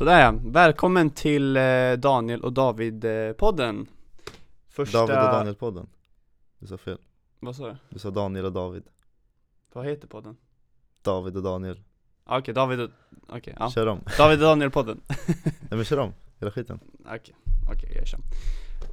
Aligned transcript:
Sådär 0.00 0.20
ja, 0.20 0.34
välkommen 0.44 1.10
till 1.10 1.56
eh, 1.56 1.92
Daniel 1.92 2.44
och 2.44 2.52
David-podden. 2.52 3.86
Första... 4.68 4.98
David 4.98 5.16
och 5.16 5.22
Daniel-podden. 5.34 5.86
Du 6.58 6.66
sa 6.66 6.76
fel, 6.78 6.98
Vad 7.40 7.56
sa 7.56 7.66
du? 7.66 7.76
du 7.88 7.98
sa 7.98 8.10
Daniel 8.10 8.44
och 8.44 8.52
David. 8.52 8.82
Vad 9.72 9.86
heter 9.86 10.08
podden? 10.08 10.36
David 11.02 11.36
och 11.36 11.42
Daniel. 11.42 11.80
Ah, 12.24 12.38
Okej, 12.38 12.54
David 12.54 12.80
och... 12.80 12.90
Okej, 13.28 13.54
ja. 13.58 13.70
Kör 13.70 13.86
om, 13.86 14.00
David 14.18 14.42
och 14.42 14.44
Daniel-podden. 14.46 15.00
Nej 15.44 15.70
men 15.70 15.84
kör 15.84 15.98
om, 15.98 16.12
hela 16.38 16.50
skiten. 16.50 16.80
Okej, 17.04 17.34
okej 17.72 17.92
jag 17.96 18.06
kör. 18.06 18.20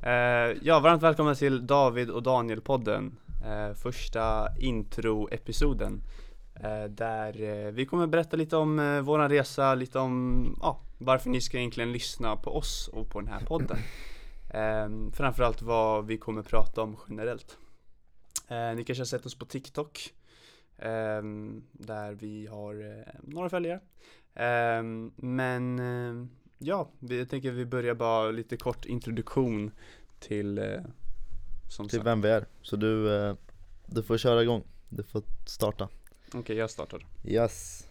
Eh, 0.10 0.58
Ja, 0.62 0.80
varmt 0.80 1.04
välkomna 1.04 1.36
till 1.36 1.68
David 1.68 2.10
och 2.10 2.24
Daniel-podden. 2.24 3.12
Eh, 3.46 3.74
Första 3.74 4.48
intro-episoden 4.60 6.02
Där 6.90 7.42
eh, 7.42 7.72
vi 7.72 7.86
kommer 7.86 8.08
berätta 8.08 8.38
lite 8.38 8.58
om 8.58 8.80
eh, 8.80 9.02
våran 9.02 9.30
resa, 9.30 9.76
lite 9.76 10.00
om 10.00 10.56
ja, 10.62 10.80
varför 10.98 11.30
ni 11.30 11.42
ska 11.42 11.58
egentligen 11.58 11.92
lyssna 11.92 12.36
på 12.36 12.52
oss 12.58 12.90
och 12.94 13.10
på 13.10 13.20
den 13.22 13.30
här 13.30 13.40
podden. 13.46 13.78
Eh, 14.50 15.12
Framförallt 15.14 15.62
vad 15.62 16.06
vi 16.06 16.18
kommer 16.18 16.44
prata 16.44 16.82
om 16.82 16.98
generellt. 17.10 17.58
Eh, 18.48 18.76
Ni 18.76 18.84
kanske 18.84 19.02
har 19.02 19.06
sett 19.06 19.26
oss 19.26 19.36
på 19.40 19.46
TikTok 19.46 20.14
eh, 20.78 21.22
Där 21.72 22.14
vi 22.14 22.48
har 22.48 22.98
eh, 22.98 23.14
några 23.24 23.50
följare. 23.50 23.80
Eh, 24.34 24.84
Men 25.16 25.80
eh, 25.80 26.28
Ja, 26.60 26.90
vi, 27.00 27.20
jag 27.20 27.30
tänker 27.30 27.52
vi 27.52 27.66
börjar 27.66 27.96
bara 27.96 28.32
lite 28.32 28.58
kort 28.58 28.86
introduktion 28.86 29.72
till 30.20 30.58
eh, 30.58 30.66
Till 31.64 31.90
sagt. 31.90 31.94
vem 32.06 32.22
vi 32.22 32.30
är, 32.30 32.46
så 32.62 32.76
du, 32.76 33.16
eh, 33.16 33.36
du 33.86 34.04
får 34.04 34.18
köra 34.18 34.42
igång, 34.44 34.64
du 34.90 35.04
får 35.04 35.22
starta 35.46 35.90
Okej, 36.34 36.58
jag 36.58 36.70
startar. 36.70 37.06
Yes 37.24 37.84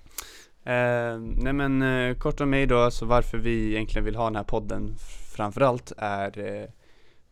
Eh, 0.64 1.18
nej 1.18 1.52
men 1.52 1.82
eh, 1.82 2.16
kort 2.16 2.40
om 2.40 2.50
mig 2.50 2.66
då, 2.66 2.78
alltså 2.78 3.04
varför 3.04 3.38
vi 3.38 3.72
egentligen 3.74 4.04
vill 4.04 4.16
ha 4.16 4.24
den 4.24 4.36
här 4.36 4.44
podden 4.44 4.94
framförallt 5.36 5.92
är 5.96 6.38
eh, 6.38 6.68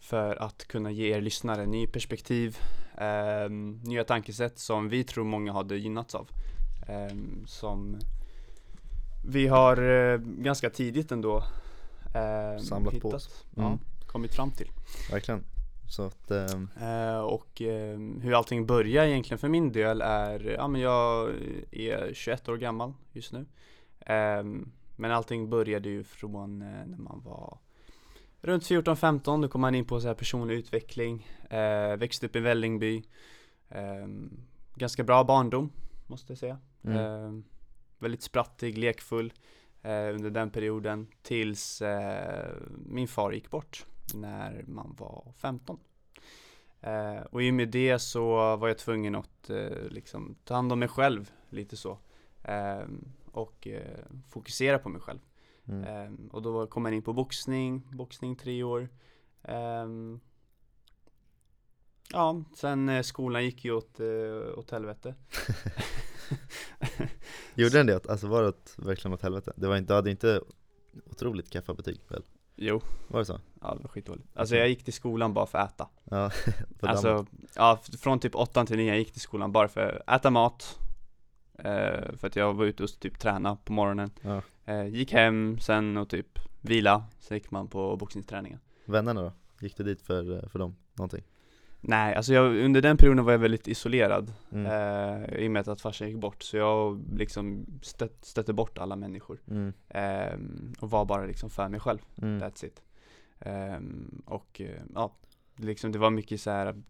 för 0.00 0.36
att 0.42 0.64
kunna 0.68 0.90
ge 0.90 1.14
er 1.16 1.20
lyssnare 1.20 1.66
ny 1.66 1.86
perspektiv, 1.86 2.58
eh, 2.98 3.50
nya 3.82 4.04
tankesätt 4.04 4.58
som 4.58 4.88
vi 4.88 5.04
tror 5.04 5.24
många 5.24 5.52
hade 5.52 5.76
gynnats 5.76 6.14
av. 6.14 6.28
Eh, 6.88 7.16
som 7.46 7.98
vi 9.26 9.46
har 9.46 9.76
eh, 10.12 10.18
ganska 10.18 10.70
tidigt 10.70 11.12
ändå 11.12 11.36
eh, 12.14 12.62
Samlat 12.62 12.90
på 12.90 12.96
hittat, 12.96 13.14
oss. 13.14 13.44
ja, 13.56 13.66
Mm. 13.66 13.78
kommit 14.06 14.34
fram 14.34 14.50
till. 14.50 14.68
Verkligen 15.10 15.44
Så 15.94 16.02
att, 16.02 16.30
eh, 16.30 16.46
Eh, 16.80 17.20
och 17.20 17.62
eh, 17.62 17.98
hur 17.98 18.34
allting 18.34 18.66
börjar 18.66 19.04
egentligen 19.04 19.38
för 19.38 19.48
min 19.48 19.72
del 19.72 20.00
är, 20.00 20.40
ja 20.40 20.68
men 20.68 20.80
jag 20.80 21.34
är 21.70 22.14
21 22.14 22.48
år 22.48 22.56
gammal 22.56 22.92
just 23.12 23.32
nu. 23.32 23.46
Ehm, 24.00 24.72
men 24.96 25.10
allting 25.10 25.50
började 25.50 25.88
ju 25.88 26.04
från 26.04 26.62
eh, 26.62 26.86
när 26.86 26.98
man 26.98 27.22
var 27.24 27.58
runt 28.40 28.62
14-15, 28.62 29.42
då 29.42 29.48
kom 29.48 29.60
man 29.60 29.74
in 29.74 29.84
på 29.84 30.00
så 30.00 30.06
här 30.06 30.14
personlig 30.14 30.54
utveckling, 30.54 31.28
eh, 31.50 31.96
växte 31.96 32.26
upp 32.26 32.36
i 32.36 32.40
Vällingby. 32.40 33.02
Ehm, 33.68 34.40
ganska 34.74 35.04
bra 35.04 35.24
barndom, 35.24 35.72
måste 36.06 36.32
jag 36.32 36.38
säga. 36.38 36.58
mm. 36.84 36.96
Ehm, 36.96 37.44
väldigt 37.98 38.22
sprattig, 38.22 38.78
lekfull 38.78 39.32
eh, 39.82 40.14
under 40.14 40.30
den 40.30 40.50
perioden 40.50 41.06
tills 41.22 41.82
eh, 41.82 42.52
min 42.86 43.08
far 43.08 43.32
gick 43.32 43.50
bort 43.50 43.86
när 44.14 44.64
man 44.66 44.94
var 44.98 45.32
15. 45.36 45.78
Eh, 46.80 47.20
och 47.30 47.42
i 47.42 47.50
och 47.50 47.54
med 47.54 47.68
det 47.68 47.98
så 47.98 48.56
var 48.56 48.68
jag 48.68 48.78
tvungen 48.78 49.14
att 49.14 49.50
eh, 49.50 49.88
liksom 49.90 50.36
ta 50.44 50.54
hand 50.54 50.72
om 50.72 50.78
mig 50.78 50.88
själv 50.88 51.32
lite 51.50 51.76
så. 51.76 51.98
Ehm, 52.42 53.12
och 53.32 53.66
eh, 53.66 54.04
fokusera 54.28 54.78
på 54.78 54.88
mig 54.88 55.00
själv. 55.00 55.20
Mm. 55.68 55.84
Ehm, 55.84 56.28
och 56.32 56.42
då 56.42 56.66
kom 56.66 56.84
jag 56.84 56.94
in 56.94 57.02
på 57.02 57.12
boxning, 57.12 57.82
boxning 57.92 58.36
tre 58.36 58.62
år. 58.62 58.88
Ehm, 59.42 60.20
ja, 62.12 62.44
sen 62.54 62.88
eh, 62.88 63.02
skolan 63.02 63.44
gick 63.44 63.64
ju 63.64 63.72
åt, 63.72 64.00
eh, 64.00 64.58
åt 64.58 64.70
helvete. 64.70 65.14
Gjorde 67.54 67.78
den 67.78 67.86
det? 67.86 68.06
Alltså 68.06 68.26
var 68.26 68.42
det 68.42 68.78
verkligen 68.78 69.14
åt 69.14 69.22
helvete? 69.22 69.52
Det 69.56 69.68
var 69.68 69.76
inte, 69.76 69.92
du 69.92 69.94
hade 69.94 70.10
inte 70.10 70.40
otroligt 71.10 71.50
kaffa 71.50 71.74
betyg 71.74 72.00
väl? 72.08 72.24
Jo, 72.56 72.80
Var 73.08 73.18
det 73.18 73.24
så? 73.26 73.40
ja 73.60 73.74
det 73.74 73.82
var 73.82 73.88
skitdåligt. 73.88 74.28
Alltså 74.34 74.56
jag 74.56 74.68
gick 74.68 74.84
till 74.84 74.92
skolan 74.92 75.34
bara 75.34 75.46
för 75.46 75.58
att 75.58 75.72
äta. 75.74 75.88
Ja, 76.04 76.30
Alltså, 76.82 77.08
dammet. 77.08 77.28
ja, 77.56 77.78
från 78.00 78.18
typ 78.20 78.34
8 78.34 78.66
till 78.66 78.76
9 78.76 78.86
jag 78.88 78.98
gick 78.98 79.12
till 79.12 79.20
skolan 79.20 79.52
bara 79.52 79.68
för 79.68 80.02
att 80.06 80.20
äta 80.20 80.30
mat 80.30 80.78
eh, 81.58 82.12
För 82.16 82.26
att 82.26 82.36
jag 82.36 82.54
var 82.54 82.64
ute 82.64 82.82
och 82.82 83.00
typ 83.00 83.18
träna 83.18 83.56
på 83.56 83.72
morgonen 83.72 84.10
Ja. 84.22 84.42
eh, 84.64 84.86
Gick 84.86 85.12
hem 85.12 85.58
sen 85.58 85.96
och 85.96 86.08
typ 86.08 86.38
vila, 86.60 87.04
sen 87.18 87.36
gick 87.36 87.50
man 87.50 87.68
på 87.68 87.96
boxningsträningen 87.96 88.60
Vännerna 88.84 89.22
då? 89.22 89.32
Gick 89.60 89.76
du 89.76 89.84
dit 89.84 90.02
för, 90.02 90.48
för 90.48 90.58
dem? 90.58 90.76
Någonting? 90.94 91.24
Nej, 91.86 92.14
alltså 92.14 92.34
jag, 92.34 92.56
under 92.56 92.82
den 92.82 92.96
perioden 92.96 93.24
var 93.24 93.32
jag 93.32 93.38
väldigt 93.38 93.68
isolerad 93.68 94.32
Mm. 94.52 94.66
eh, 94.66 95.34
I 95.38 95.46
och 95.48 95.50
med 95.50 95.68
att 95.68 95.80
farsan 95.80 96.08
gick 96.08 96.16
bort, 96.16 96.42
så 96.42 96.56
jag 96.56 97.04
liksom 97.16 97.66
stött, 97.82 98.24
stötte 98.24 98.52
bort 98.52 98.78
alla 98.78 98.96
människor 98.96 99.38
Mm. 99.50 99.72
eh, 99.88 100.38
Och 100.80 100.90
var 100.90 101.04
bara 101.04 101.26
liksom 101.26 101.50
för 101.50 101.68
mig 101.68 101.80
själv, 101.80 101.98
Mm. 102.22 102.40
that's 102.42 102.64
it 102.66 102.82
eh, 103.40 103.78
Och 104.24 104.60
ja, 104.94 105.16
liksom 105.56 105.92
det 105.92 105.98
var 105.98 106.10
mycket 106.10 106.40
så 106.40 106.50
här 106.50 106.82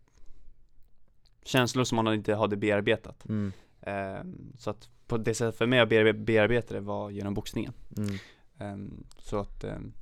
Känslor 1.42 1.84
som 1.84 1.96
man 1.96 2.14
inte 2.14 2.34
hade 2.34 2.56
bearbetat 2.56 3.24
Mm. 3.28 3.52
Ehm, 3.80 4.52
Så 4.58 4.70
att 4.70 4.88
på 5.06 5.16
det 5.16 5.34
sättet 5.34 5.58
för 5.58 5.66
mig 5.66 5.80
att 5.80 5.88
bearbe- 5.88 6.24
bearbeta 6.24 6.74
det 6.74 6.80
var 6.80 7.10
genom 7.10 7.34
boxningen 7.34 7.72
Mm. 7.98 8.14
Ehm, 8.58 9.04
Så 9.18 9.38
att 9.38 9.64
ehm, 9.64 9.92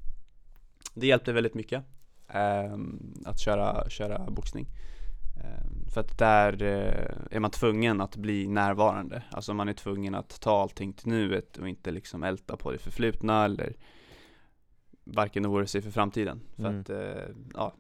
det 0.95 1.07
hjälpte 1.07 1.33
väldigt 1.33 1.55
mycket 1.55 1.79
ehm, 1.79 1.85
att 3.25 3.39
köra, 3.41 3.91
köra 3.91 4.31
boxning. 4.31 4.67
Ehm, 5.45 5.89
För 5.91 6.01
att 6.01 6.19
där 6.19 6.63
eh, 6.63 7.37
är 7.37 7.41
man 7.41 7.51
tvungen 7.51 8.01
att 8.01 8.17
bli 8.17 8.47
närvarande. 8.49 9.23
Alltså 9.31 9.55
man 9.55 9.69
är 9.69 9.73
tvungen 9.73 10.15
att 10.15 10.41
ta 10.41 10.63
allting 10.63 10.93
till 10.93 11.09
nuet 11.09 11.57
och 11.57 11.69
inte 11.69 11.91
liksom 11.91 12.23
älta 12.23 12.57
på 12.57 12.73
det 12.73 12.79
förflutna 12.79 13.45
eller 13.45 13.77
Varken 15.05 15.47
oroa 15.47 15.67
sig 15.67 15.83
för 15.83 15.91
framtiden. 15.91 16.41
För 16.57 16.63
Mm. 16.65 16.81
att, 16.81 16.91
eh, 16.91 17.35
ja 17.55 17.75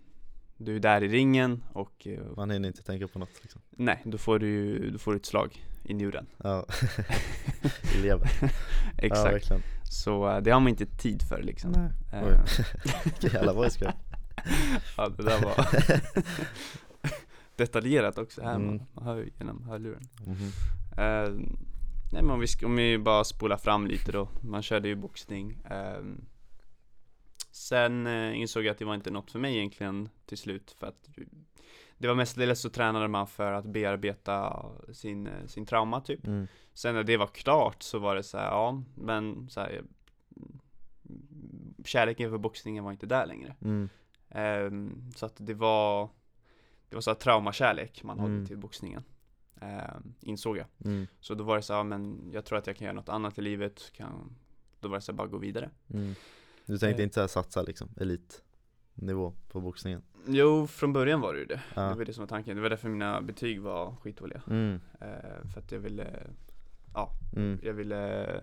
Du 0.57 0.77
är 0.77 0.81
där 0.81 1.03
i 1.03 1.09
ringen 1.09 1.62
och 1.73 2.07
eh, 2.07 2.21
Man 2.37 2.51
hinner 2.51 2.69
inte 2.69 2.83
tänka 2.83 3.09
på 3.09 3.19
något 3.19 3.43
liksom. 3.43 3.61
Nej, 3.71 4.03
då 4.05 4.19
får 4.19 4.39
du 4.39 4.91
då 4.91 4.99
får 4.99 5.11
du 5.12 5.17
ett 5.17 5.27
slag 5.27 5.65
i 5.85 5.95
njuren. 5.95 6.27
Ja, 6.37 6.67
lever. 8.03 8.31
Ja 8.43 8.49
Exakt, 8.99 9.33
verkligen. 9.35 9.62
Så 9.91 10.41
det 10.41 10.51
har 10.51 10.61
man 10.61 10.69
inte 10.69 10.87
tid 10.87 11.23
för 11.29 11.43
liksom. 11.43 11.73
Nej. 11.73 12.23
Oj. 12.25 12.39
Vilken 13.05 13.31
jävla 13.31 13.53
voice 13.53 13.77
crack 13.77 13.97
Ja 14.97 15.09
det 15.09 15.22
där 15.22 15.43
var 15.43 15.56
detaljerat 17.56 18.19
också 18.19 18.43
här, 18.43 18.54
Mm. 18.54 18.81
man, 18.94 19.04
hör 19.04 19.16
ju 19.16 19.31
genom 19.38 19.62
hörluren 19.65 20.03
Mhm. 20.26 20.48
Eh, 20.98 21.31
Nej 22.12 22.22
men 22.22 22.31
om 22.31 22.41
vi, 22.41 22.47
om 22.66 22.76
vi 22.76 22.98
bara 22.98 23.25
spolar 23.25 23.56
fram 23.56 23.87
lite 23.87 24.12
då, 24.12 24.28
man 24.41 24.62
körde 24.62 24.88
ju 24.88 24.94
boxning 24.94 25.59
Ehm, 25.70 26.25
Sen 27.50 28.06
eh, 28.06 28.41
insåg 28.41 28.65
jag 28.65 28.70
att 28.72 28.78
det 28.78 28.84
var 28.84 28.94
inte 28.94 29.10
något 29.10 29.31
för 29.31 29.38
mig 29.38 29.56
egentligen 29.56 30.09
till 30.26 30.38
slut 30.38 30.76
för 30.78 30.87
att 30.87 31.09
Det 31.99 32.09
var 32.09 32.14
mestadels 32.14 32.60
så 32.60 32.70
tränade 32.70 33.09
man 33.09 33.26
för 33.26 33.53
att 33.53 33.64
bearbeta 33.64 34.66
sin, 34.93 35.26
eh, 35.26 35.47
sin 35.47 35.66
trauma 35.66 36.00
typ 36.00 36.26
Mm. 36.26 36.47
Sen 36.75 36.94
när 36.94 37.03
det 37.04 37.16
var 37.16 37.26
klart 37.26 37.82
så 37.82 37.99
var 37.99 38.14
det 38.16 38.22
så 38.22 38.38
här, 38.38 38.47
ja 38.47 38.82
men 38.94 39.49
så 39.50 39.60
här, 39.60 39.82
Kärleken 41.84 42.31
för 42.31 42.38
boxningen 42.38 42.84
var 42.84 42.93
inte 42.93 43.06
där 43.06 43.26
längre 43.26 43.54
Mm. 43.62 43.88
Ehm, 44.34 45.10
Så 45.16 45.26
att 45.26 45.37
det 45.38 45.54
var 45.54 46.09
Det 46.88 46.97
var 46.97 47.00
så 47.00 47.10
här 47.10 47.15
traumakärlek 47.15 48.03
man 48.04 48.19
Mm. 48.19 48.32
hade 48.34 48.47
till 48.47 48.59
boxningen 48.59 49.03
Ehm, 49.60 50.15
Insåg 50.20 50.56
jag 50.56 50.66
Mm. 50.84 51.06
Så 51.20 51.34
då 51.34 51.44
var 51.44 51.56
det 51.56 51.62
så 51.62 51.72
här, 51.72 51.81
ja, 51.81 51.84
men 51.84 52.31
jag 52.32 52.44
tror 52.44 52.59
att 52.59 52.66
jag 52.66 52.76
kan 52.76 52.84
göra 52.84 52.94
något 52.97 53.09
annat 53.09 53.38
i 53.38 53.43
livet 53.43 53.93
kan, 53.93 54.37
Då 54.81 54.88
var 54.88 54.97
det 54.97 55.00
så 55.03 55.12
här, 55.12 55.16
bara 55.16 55.26
gå 55.28 55.38
vidare 55.38 55.70
Mm. 55.94 56.14
Du 56.67 56.79
tänkte 56.79 57.02
Eh. 57.02 57.05
inte 57.05 57.14
så 57.14 57.20
här 57.20 57.29
satsa 57.29 57.62
liksom, 57.62 57.88
elitnivå 57.96 59.32
på 59.49 59.61
boxningen? 59.61 60.02
Jo, 60.26 60.67
från 60.67 60.93
början 60.93 61.20
var 61.20 61.32
det 61.35 61.38
ju 61.40 61.46
det 61.46 61.55
Det 61.55 61.81
Ja. 61.81 61.94
var 61.94 62.05
det 62.05 62.12
som 62.12 62.23
var 62.23 62.28
tanken, 62.28 62.56
det 62.56 62.62
var 62.62 62.70
därför 62.70 62.88
mina 62.88 63.23
betyg 63.23 63.61
var 63.61 63.96
skitdåliga. 64.02 64.43
Ehm, 64.50 64.81
För 65.52 65.61
att 65.61 65.73
jag 65.73 65.78
ville 65.81 66.26
Mm. 67.37 67.58
Jag 67.62 67.73
ville 67.73 68.40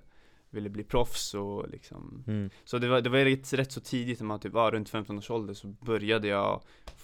Ville 0.52 0.70
bli 0.70 0.84
proffs 0.84 1.34
och 1.34 1.70
liksom 1.70 2.24
Mm. 2.28 2.50
Så 2.64 2.78
det 2.78 2.88
var, 2.88 3.02
det 3.02 3.10
var 3.10 3.18
rätt, 3.20 3.54
rätt 3.54 3.72
så 3.72 3.82
tidigt 3.82 4.20
när 4.20 4.28
man 4.28 4.40
typ 4.40 4.54
var 4.54 4.72
runt 4.72 4.90
15 4.90 5.18
års 5.18 5.30
ålder 5.32 5.54
så 5.54 5.68
började 5.68 6.28
jag 6.28 6.62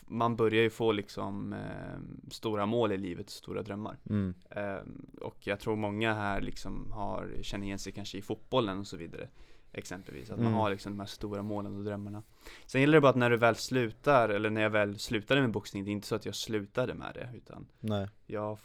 Man 0.07 0.35
börjar 0.35 0.63
ju 0.63 0.69
få 0.69 0.91
liksom 0.91 1.53
eh, 1.53 2.29
stora 2.31 2.65
mål 2.65 2.91
i 2.91 2.97
livet, 2.97 3.29
stora 3.29 3.61
drömmar 3.61 3.97
Mm. 4.09 4.33
eh, 4.49 4.77
Och 5.21 5.47
jag 5.47 5.59
tror 5.59 5.75
många 5.75 6.13
här 6.13 6.41
liksom 6.41 6.91
har, 6.91 7.29
känner 7.41 7.65
igen 7.65 7.79
sig 7.79 7.93
kanske 7.93 8.17
i 8.17 8.21
fotbollen 8.21 8.79
och 8.79 8.87
så 8.87 8.97
vidare 8.97 9.29
Exempelvis, 9.71 10.29
att 10.29 10.37
man 10.37 10.47
Mm. 10.47 10.59
har 10.59 10.69
liksom 10.69 10.91
de 10.93 10.99
här 10.99 11.07
stora 11.07 11.43
målen 11.43 11.75
och 11.77 11.83
drömmarna 11.83 12.23
Sen 12.65 12.81
gäller 12.81 12.93
det 12.97 13.01
bara 13.01 13.09
att 13.09 13.15
när 13.15 13.29
du 13.29 13.37
väl 13.37 13.55
slutar, 13.55 14.29
eller 14.29 14.49
när 14.49 14.61
jag 14.61 14.69
väl 14.69 14.99
slutade 14.99 15.41
med 15.41 15.51
boxning 15.51 15.83
Det 15.85 15.89
är 15.89 15.93
inte 15.93 16.07
så 16.07 16.15
att 16.15 16.25
jag 16.25 16.35
slutade 16.35 16.93
med 16.93 17.11
det 17.13 17.29
utan 17.37 17.67
Nej. 17.79 18.07
jag 18.25 18.57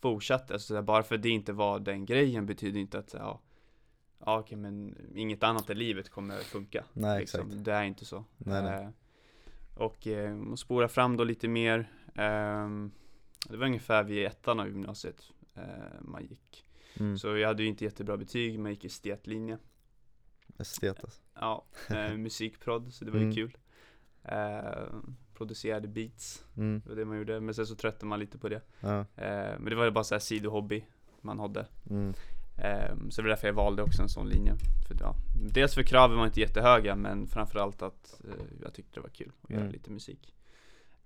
fortsatte, 0.00 0.52
alltså 0.54 0.82
bara 0.82 1.02
för 1.02 1.14
att 1.14 1.22
det 1.22 1.28
inte 1.28 1.52
var 1.52 1.78
den 1.78 2.04
grejen 2.04 2.46
betyder 2.46 2.80
inte 2.80 2.98
att 2.98 3.14
ja, 3.18 3.40
ja 4.18 4.38
okej 4.38 4.58
men 4.58 4.96
inget 5.14 5.42
annat 5.42 5.70
i 5.70 5.74
livet 5.74 6.08
kommer 6.10 6.36
funka. 6.38 6.84
Nej 6.92 7.20
liksom. 7.20 7.40
exakt. 7.48 7.64
Det 7.64 7.72
är 7.72 7.84
inte 7.84 8.04
så. 8.04 8.24
Nej, 8.36 8.62
nej. 8.62 8.82
Eh, 8.84 8.90
och 9.74 10.06
eh, 10.06 10.54
spola 10.54 10.88
fram 10.88 11.16
då 11.16 11.24
lite 11.24 11.48
mer. 11.48 11.92
ehm, 12.14 12.90
det 13.48 13.56
var 13.56 13.66
ungefär 13.66 14.02
vid 14.04 14.26
ettan 14.26 14.60
av 14.60 14.66
gymnasiet 14.68 15.22
eh, 15.54 15.62
man 16.00 16.22
gick. 16.26 16.64
Mm. 17.00 17.18
Så 17.18 17.36
jag 17.36 17.48
hade 17.48 17.62
ju 17.62 17.68
inte 17.68 17.84
jättebra 17.84 18.16
betyg, 18.16 18.58
men 18.58 18.72
gick 18.72 18.84
estetlinje. 18.84 19.58
Estet 20.58 21.04
alltså. 21.04 21.20
Ja, 21.34 21.64
eh, 21.90 22.12
musikprod, 22.16 22.92
så 22.94 23.04
det 23.04 23.10
var 23.10 23.18
ju 23.18 23.24
Mm. 23.24 23.34
kul. 23.34 23.56
Eh, 24.22 24.84
producerade 25.34 25.88
beats, 25.88 26.44
Mm. 26.56 26.80
det 26.84 26.88
var 26.88 26.96
det 26.96 27.04
man 27.04 27.18
gjorde. 27.18 27.40
Men 27.40 27.54
sen 27.54 27.66
så 27.66 27.74
tröttnade 27.74 28.06
man 28.08 28.20
lite 28.20 28.38
på 28.38 28.48
det. 28.48 28.60
Ja. 28.80 29.04
Men 29.58 29.64
det 29.64 29.74
var 29.74 29.84
ju 29.84 29.90
bara 29.90 30.04
så 30.04 30.14
här 30.14 30.20
sidohobby 30.20 30.84
man 31.20 31.38
hade. 31.38 31.66
Mm. 32.58 32.80
Eh, 32.80 33.08
så 33.10 33.20
det 33.22 33.22
var 33.22 33.28
därför 33.28 33.46
jag 33.48 33.54
valde 33.54 33.82
också 33.82 34.02
en 34.02 34.08
sån 34.08 34.28
linje. 34.28 34.54
För, 34.88 34.96
ja, 35.00 35.14
dels 35.52 35.74
för 35.74 35.82
kraven 35.82 36.18
var 36.18 36.26
inte 36.26 36.40
jättehöga, 36.40 36.96
men 36.96 37.26
framförallt 37.26 37.82
att 37.82 38.20
eh, 38.24 38.44
jag 38.62 38.74
tyckte 38.74 38.94
det 38.94 39.00
var 39.00 39.08
kul 39.10 39.32
att 39.42 39.50
göra 39.50 39.60
Mm. 39.60 39.72
lite 39.72 39.90
musik. 39.90 40.34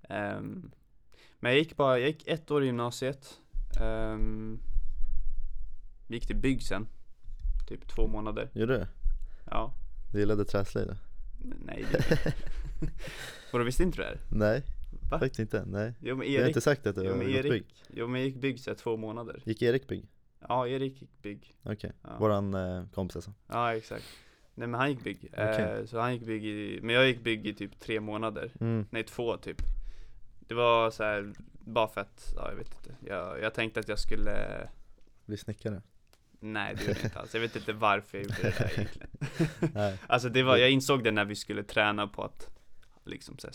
Ehm, 0.09 0.71
men 1.41 1.51
jag 1.53 1.59
gick 1.59 1.77
bara, 1.77 1.99
jag 1.99 2.09
gick 2.09 2.27
ett 2.29 2.51
år 2.51 2.63
i 2.63 2.67
gymnasiet. 2.67 3.39
Um, 3.81 4.61
gick 6.09 6.27
till 6.27 6.37
bygg 6.37 6.63
sen. 6.63 6.89
Typ 7.69 7.89
två 7.89 8.07
månader. 8.07 8.51
Gjorde 8.55 8.79
du? 8.79 8.87
Ja. 9.51 9.75
Du 10.13 10.19
gillade 10.19 10.45
träslöjd? 10.45 10.89
N- 10.91 11.55
Nej, 11.67 11.85
det 11.93 12.35
Vadå, 13.53 13.65
visste 13.65 13.83
inte 13.83 13.97
du 13.99 14.03
det 14.03 14.09
här? 14.09 14.19
Nej, 14.31 14.63
Va? 15.11 15.19
faktiskt 15.19 15.39
inte. 15.41 15.65
Nej. 15.67 15.95
Jo 16.01 16.17
men 16.17 16.27
Jag 16.27 16.35
har 16.35 16.41
Erik, 16.45 16.49
inte 16.49 16.61
sagt 16.61 16.87
att 16.87 16.95
du 16.97 17.03
jo, 17.05 17.11
har 17.11 17.17
men 17.19 17.29
Erik 17.31 17.53
bygg. 17.53 17.65
jo, 17.95 18.07
men 18.09 18.21
jag 18.21 18.29
gick 18.29 18.41
bygg 18.41 18.61
så 18.61 18.75
två 18.75 18.97
månader. 18.97 19.43
Gick 19.45 19.63
Erik 19.63 19.89
bygg? 19.89 20.07
Ja, 20.49 20.69
Erik 20.69 21.03
gick 21.03 21.23
bygg. 21.23 21.55
Okej, 21.63 21.93
Ja. 22.03 22.17
våran 22.19 22.55
eh, 22.55 22.85
kompis 22.95 23.17
alltså. 23.17 23.33
Ja, 23.47 23.75
exakt. 23.75 24.05
Nej 24.55 24.69
men 24.69 24.81
han 24.81 24.91
gick 24.91 25.05
bygg. 25.05 25.29
Okej. 25.33 25.79
Eh, 25.81 25.85
så 25.87 25.99
han 25.99 26.13
gick 26.15 26.23
bygg 26.27 26.45
i, 26.45 26.81
men 26.83 26.95
jag 26.95 27.07
gick 27.07 27.25
bygg 27.25 27.47
i 27.47 27.55
typ 27.55 27.81
tre 27.81 28.01
månader. 28.01 28.53
Mm. 28.61 28.87
Nej, 28.91 29.03
två 29.05 29.37
typ. 29.37 29.63
Det 30.49 30.55
var 30.55 30.91
så 30.91 31.03
här 31.05 31.33
bara 31.65 31.89
för 31.89 32.01
att, 32.01 32.33
ja 32.37 32.49
jag 32.49 32.57
vet 32.57 32.75
inte. 32.75 32.97
Jag, 33.07 33.41
jag 33.41 33.55
tänkte 33.55 33.81
att 33.81 33.89
jag 33.89 33.99
skulle 33.99 34.69
Bli 35.27 35.37
snickare? 35.37 35.83
Nej 36.41 36.75
det 36.75 36.83
gjorde 36.85 36.99
jag 36.99 37.05
inte 37.07 37.19
alls. 37.19 37.35
Jag 37.35 37.41
vet 37.41 37.57
inte 37.57 37.73
varför 37.73 38.19
jag 38.19 38.25
gjorde 38.25 38.43
det 38.43 38.59
där 38.59 38.73
egentligen. 38.79 39.99
Alltså 40.07 40.29
det 40.29 40.43
var, 40.43 40.57
jag 40.57 40.71
insåg 40.71 41.05
det 41.05 41.11
när 41.11 41.25
vi 41.25 41.37
skulle 41.37 41.63
träna 41.63 42.07
på 42.07 42.23
att 42.25 42.51
liksom 43.05 43.39
så 43.39 43.47
här, 43.47 43.55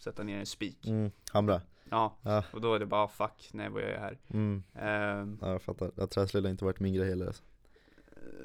sätta 0.00 0.22
ner 0.22 0.38
en 0.38 0.46
spik. 0.46 0.86
Mm. 0.86 1.10
Hamra? 1.32 1.60
Ja, 1.90 2.16
Ja. 2.22 2.44
och 2.52 2.60
då 2.60 2.74
är 2.74 2.78
det 2.78 2.86
bara 2.86 3.08
fuck, 3.08 3.50
nej 3.52 3.68
vad 3.68 3.82
gör 3.82 3.90
jag 3.90 4.00
här? 4.00 4.18
Mm. 4.30 4.62
Ehm, 4.74 5.38
Ja 5.42 5.52
jag 5.52 5.62
fattar. 5.62 5.90
Ja, 5.96 6.06
träslöjd 6.06 6.44
har 6.44 6.50
inte 6.50 6.64
varit 6.64 6.80
min 6.80 6.94
grej 6.94 7.08
heller 7.08 7.26
alltså. 7.26 7.42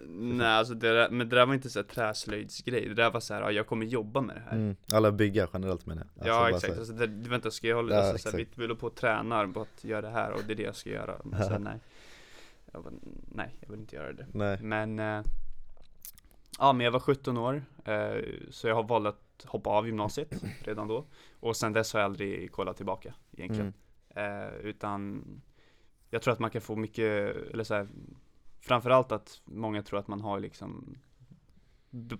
nej 0.07 0.47
alltså 0.47 0.73
det 0.73 0.93
där, 0.93 1.09
men 1.09 1.29
det 1.29 1.35
där 1.35 1.45
var 1.45 1.53
inte 1.53 1.69
så 1.69 1.79
här 1.79 1.83
träslöjdsgrej. 1.83 2.87
Det 2.87 2.93
där 2.93 3.11
var 3.11 3.19
så 3.19 3.33
här, 3.33 3.41
ja, 3.41 3.51
jag 3.51 3.67
kommer 3.67 3.85
jobba 3.85 4.21
med 4.21 4.35
det 4.35 4.41
här. 4.41 4.51
mm. 4.57 4.75
Alla 4.93 5.11
bygga 5.11 5.47
generellt 5.53 5.85
menar 5.85 6.07
jag. 6.15 6.27
ja 6.27 6.39
bara 6.39 6.49
exakt, 6.49 6.77
alltså, 6.77 6.93
det, 6.93 7.07
vänta 7.29 7.51
ska 7.51 7.67
jag 7.67 7.75
hålla, 7.75 7.95
Ja, 7.95 8.01
alltså, 8.11 8.29
så 8.29 8.37
här, 8.37 8.47
vi, 8.55 8.61
håller 8.63 8.75
på 8.75 8.87
och 8.87 8.95
tränar 8.95 9.47
på 9.47 9.61
att 9.61 9.83
göra 9.83 10.01
det 10.01 10.09
här 10.09 10.31
och 10.31 10.41
det 10.47 10.53
är 10.53 10.57
det 10.57 10.63
jag 10.63 10.75
ska 10.75 10.89
göra. 10.89 11.15
Men 11.23 11.43
så 11.43 11.49
här, 11.49 11.59
nej. 11.69 11.79
Jag 12.73 12.83
bara, 12.83 12.93
nej, 13.35 13.55
jag 13.59 13.69
vill 13.69 13.79
inte 13.79 13.95
göra 13.95 14.13
det. 14.13 14.25
Nej. 14.33 14.57
Men 14.61 14.99
eh, 14.99 15.21
Ja 16.59 16.73
men 16.73 16.85
jag 16.85 16.91
var 16.91 16.99
17 16.99 17.37
år 17.37 17.63
eh, 17.85 18.23
Så 18.49 18.67
jag 18.67 18.75
har 18.75 18.83
valt 18.83 19.07
att 19.07 19.45
hoppa 19.45 19.69
av 19.69 19.85
gymnasiet 19.85 20.33
redan 20.63 20.87
då 20.87 21.05
Och 21.39 21.55
sen 21.55 21.73
dess 21.73 21.93
har 21.93 21.99
jag 21.99 22.05
aldrig 22.05 22.51
kollat 22.51 22.77
tillbaka 22.77 23.13
egentligen 23.43 23.73
Mm. 24.15 24.47
eh, 24.47 24.53
Utan 24.55 25.23
Jag 26.09 26.21
tror 26.21 26.33
att 26.33 26.39
man 26.39 26.49
kan 26.51 26.61
få 26.61 26.75
mycket, 26.75 27.35
eller 27.53 27.63
så 27.63 27.73
här, 27.73 27.87
Framförallt 28.59 29.11
att 29.11 29.41
många 29.45 29.83
tror 29.83 29.99
att 29.99 30.07
man 30.07 30.21
har 30.21 30.39
liksom 30.39 30.97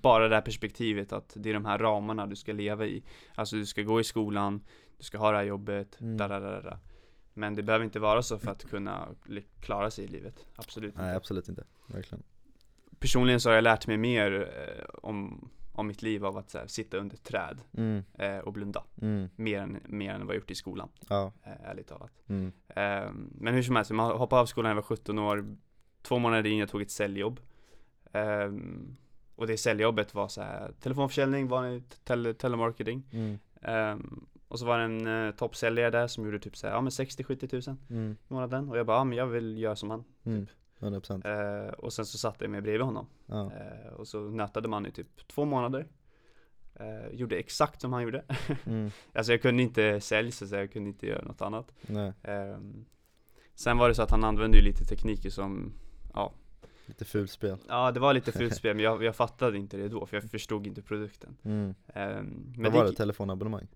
Bara 0.02 0.28
det 0.28 0.36
här 0.36 0.42
perspektivet 0.42 1.14
att 1.14 1.34
det 1.36 1.50
är 1.50 1.54
de 1.54 1.66
här 1.66 1.78
ramarna 1.78 2.28
du 2.28 2.36
ska 2.36 2.54
leva 2.54 2.86
i 2.86 3.04
Alltså 3.36 3.56
du 3.56 3.66
ska 3.66 3.82
gå 3.82 4.00
i 4.00 4.04
skolan 4.04 4.62
Du 4.98 5.04
ska 5.04 5.18
ha 5.18 5.32
det 5.32 5.38
här 5.38 5.44
jobbet, 5.44 5.98
Mm. 6.02 6.18
da, 6.18 6.28
da, 6.28 6.40
da, 6.40 6.62
da. 6.62 6.80
Men 7.34 7.56
det 7.56 7.64
behöver 7.64 7.86
inte 7.86 8.00
vara 8.00 8.22
så 8.22 8.38
för 8.40 8.52
att 8.52 8.70
kunna 8.70 9.08
klara 9.60 9.92
sig 9.92 10.04
i 10.06 10.08
livet 10.08 10.46
Absolut 10.56 10.96
Nej 10.98 11.06
inte 11.06 11.18
absolut 11.18 11.50
inte. 11.50 11.64
Verkligen. 11.88 12.24
personligen 13.00 13.40
så 13.40 13.50
har 13.50 13.56
jag 13.56 13.64
lärt 13.64 13.88
mig 13.88 13.98
mer 13.98 14.32
eh, 14.58 14.86
om, 15.04 15.50
om 15.74 15.88
mitt 15.88 16.02
liv 16.02 16.26
av 16.26 16.38
att 16.38 16.54
här, 16.54 16.68
sitta 16.68 16.98
under 16.98 17.16
ett 17.16 17.24
träd 17.24 17.62
Mm. 17.78 18.04
eh, 18.14 18.38
och 18.38 18.54
blunda. 18.54 18.84
Mm. 19.02 19.30
Mer 19.36 19.60
än, 19.60 19.78
mer 19.86 20.14
än 20.14 20.20
vad 20.28 20.36
jag 20.36 20.40
gjort 20.42 20.52
i 20.52 20.56
skolan, 20.56 20.90
Ja. 21.10 21.32
eh, 21.44 21.70
ärligt 21.70 21.88
talat. 21.88 22.12
Mm. 22.28 22.52
Eh, 22.68 23.12
men 23.32 23.54
hur 23.54 23.64
som 23.64 23.76
helst, 23.76 23.92
man 23.92 24.18
hoppade 24.18 24.42
av 24.42 24.46
skolan 24.46 24.64
när 24.70 24.72
jag 24.72 24.76
var 24.76 24.82
17 24.82 25.20
år. 25.20 25.56
Två 26.02 26.20
månader 26.20 26.50
in 26.50 26.58
jag 26.58 26.70
tog 26.70 26.82
ett 26.82 26.92
säljjobb. 26.92 27.40
Eh, 28.14 28.52
och 29.36 29.48
det 29.48 29.58
säljjobbet 29.58 30.14
var 30.14 30.28
så 30.28 30.42
här 30.42 30.72
telefonförsäljning, 30.80 31.48
vanlig 31.48 31.84
tele, 32.04 32.34
telemarketing. 32.34 33.04
Mm. 33.12 33.40
Eh, 33.62 34.06
och 34.48 34.60
så 34.60 34.66
var 34.66 34.78
det 34.78 34.84
en 34.84 35.28
eh, 35.28 35.36
toppsäljare 35.36 35.90
där 35.90 36.08
som 36.08 36.26
gjorde 36.26 36.40
typ 36.40 36.58
så 36.58 36.68
här, 36.68 36.74
ja 36.74 36.82
men 36.82 36.90
60-70 36.92 37.48
tusen 37.48 37.78
Mm. 37.90 38.12
i 38.30 38.34
månaden. 38.34 38.70
Och 38.70 38.78
jag 38.78 38.86
bara, 38.86 38.98
ja 38.98 39.04
men 39.04 39.18
jag 39.18 39.28
vill 39.28 39.58
göra 39.58 39.76
som 39.76 39.90
han. 39.90 40.04
Mm. 40.24 40.48
100% 40.82 41.68
Eh, 41.68 41.70
och 41.74 41.94
sen 41.94 42.06
så 42.06 42.18
satte 42.18 42.44
jag 42.44 42.52
mig 42.52 42.62
bredvid 42.62 42.82
honom. 42.86 43.08
ja. 43.26 43.52
Eh, 43.54 43.94
och 43.94 44.08
så 44.08 44.20
nötade 44.20 44.68
man 44.68 44.86
i 44.86 44.92
typ 44.92 45.28
två 45.28 45.46
månader. 45.46 45.88
Eh, 46.76 47.08
gjorde 47.16 47.36
exakt 47.36 47.82
som 47.82 47.94
han 47.94 48.04
gjorde. 48.04 48.24
Mm. 48.66 48.92
alltså 49.14 49.32
jag 49.32 49.42
kunde 49.42 49.64
inte 49.64 50.02
sälja 50.02 50.32
så 50.32 50.56
jag 50.56 50.72
kunde 50.72 50.90
inte 50.90 51.08
göra 51.08 51.22
något 51.22 51.42
annat. 51.42 51.72
Ehm, 52.24 52.86
sen 53.56 53.78
var 53.78 53.90
det 53.90 53.96
så 53.96 54.02
att 54.02 54.12
han 54.12 54.24
använde 54.24 54.58
ju 54.58 54.64
lite 54.64 54.86
tekniker 54.86 55.30
som, 55.30 55.74
ja, 56.14 56.34
lite 56.86 57.06
fulspel 57.06 57.58
ja 57.68 57.92
det 57.92 58.00
var 58.00 58.14
lite 58.14 58.32
fult 58.40 58.56
spel 58.56 58.76
men 58.76 58.84
jag, 58.86 59.04
jag 59.04 59.16
fattade 59.16 59.58
inte 59.58 59.78
det 59.78 59.88
då 59.90 60.06
för 60.06 60.18
jag 60.18 60.24
förstod 60.32 60.68
inte 60.68 60.82
produkten. 60.82 61.38
mm. 61.44 61.74
Ehm, 61.88 62.54
men 62.56 62.64
Vad 62.64 62.74
var 62.74 62.84
det? 62.84 62.90
gick- 62.90 62.98
Telefonabonnemang? 62.98 63.68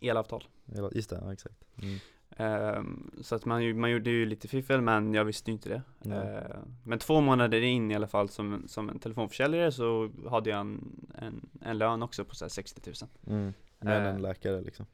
elavtal. 0.00 0.44
Just 0.92 1.10
det, 1.10 1.18
ja 1.24 1.32
exakt 1.32 1.64
mm. 1.82 1.98
Ehm, 2.40 3.10
så 3.22 3.34
att 3.34 3.44
man, 3.44 3.80
man 3.80 3.90
gjorde 3.90 4.10
ju 4.10 4.26
lite 4.26 4.48
fiffel 4.48 4.80
men 4.80 5.14
jag 5.14 5.24
visste 5.24 5.50
ju 5.50 5.52
inte 5.52 5.68
det. 5.68 6.10
Ehm, 6.14 6.74
men 6.84 6.98
två 6.98 7.20
månader 7.20 7.60
in 7.60 7.90
i 7.90 7.94
alla 7.94 8.06
fall 8.08 8.28
som, 8.28 8.64
som 8.68 8.88
en 8.88 8.98
telefonförsäljare 8.98 9.72
så 9.72 10.10
hade 10.30 10.50
jag 10.50 10.60
en, 10.60 11.06
en, 11.18 11.48
en 11.60 11.78
lön 11.78 12.02
också 12.02 12.24
på 12.24 12.34
så 12.34 12.44
här 12.44 12.50
60 12.50 12.80
000. 13.26 13.36
Mm. 13.38 13.52
Mer 13.80 13.92
än 13.92 14.02
Eh. 14.06 14.14
en 14.14 14.22
läkare 14.22 14.60
liksom 14.60 14.86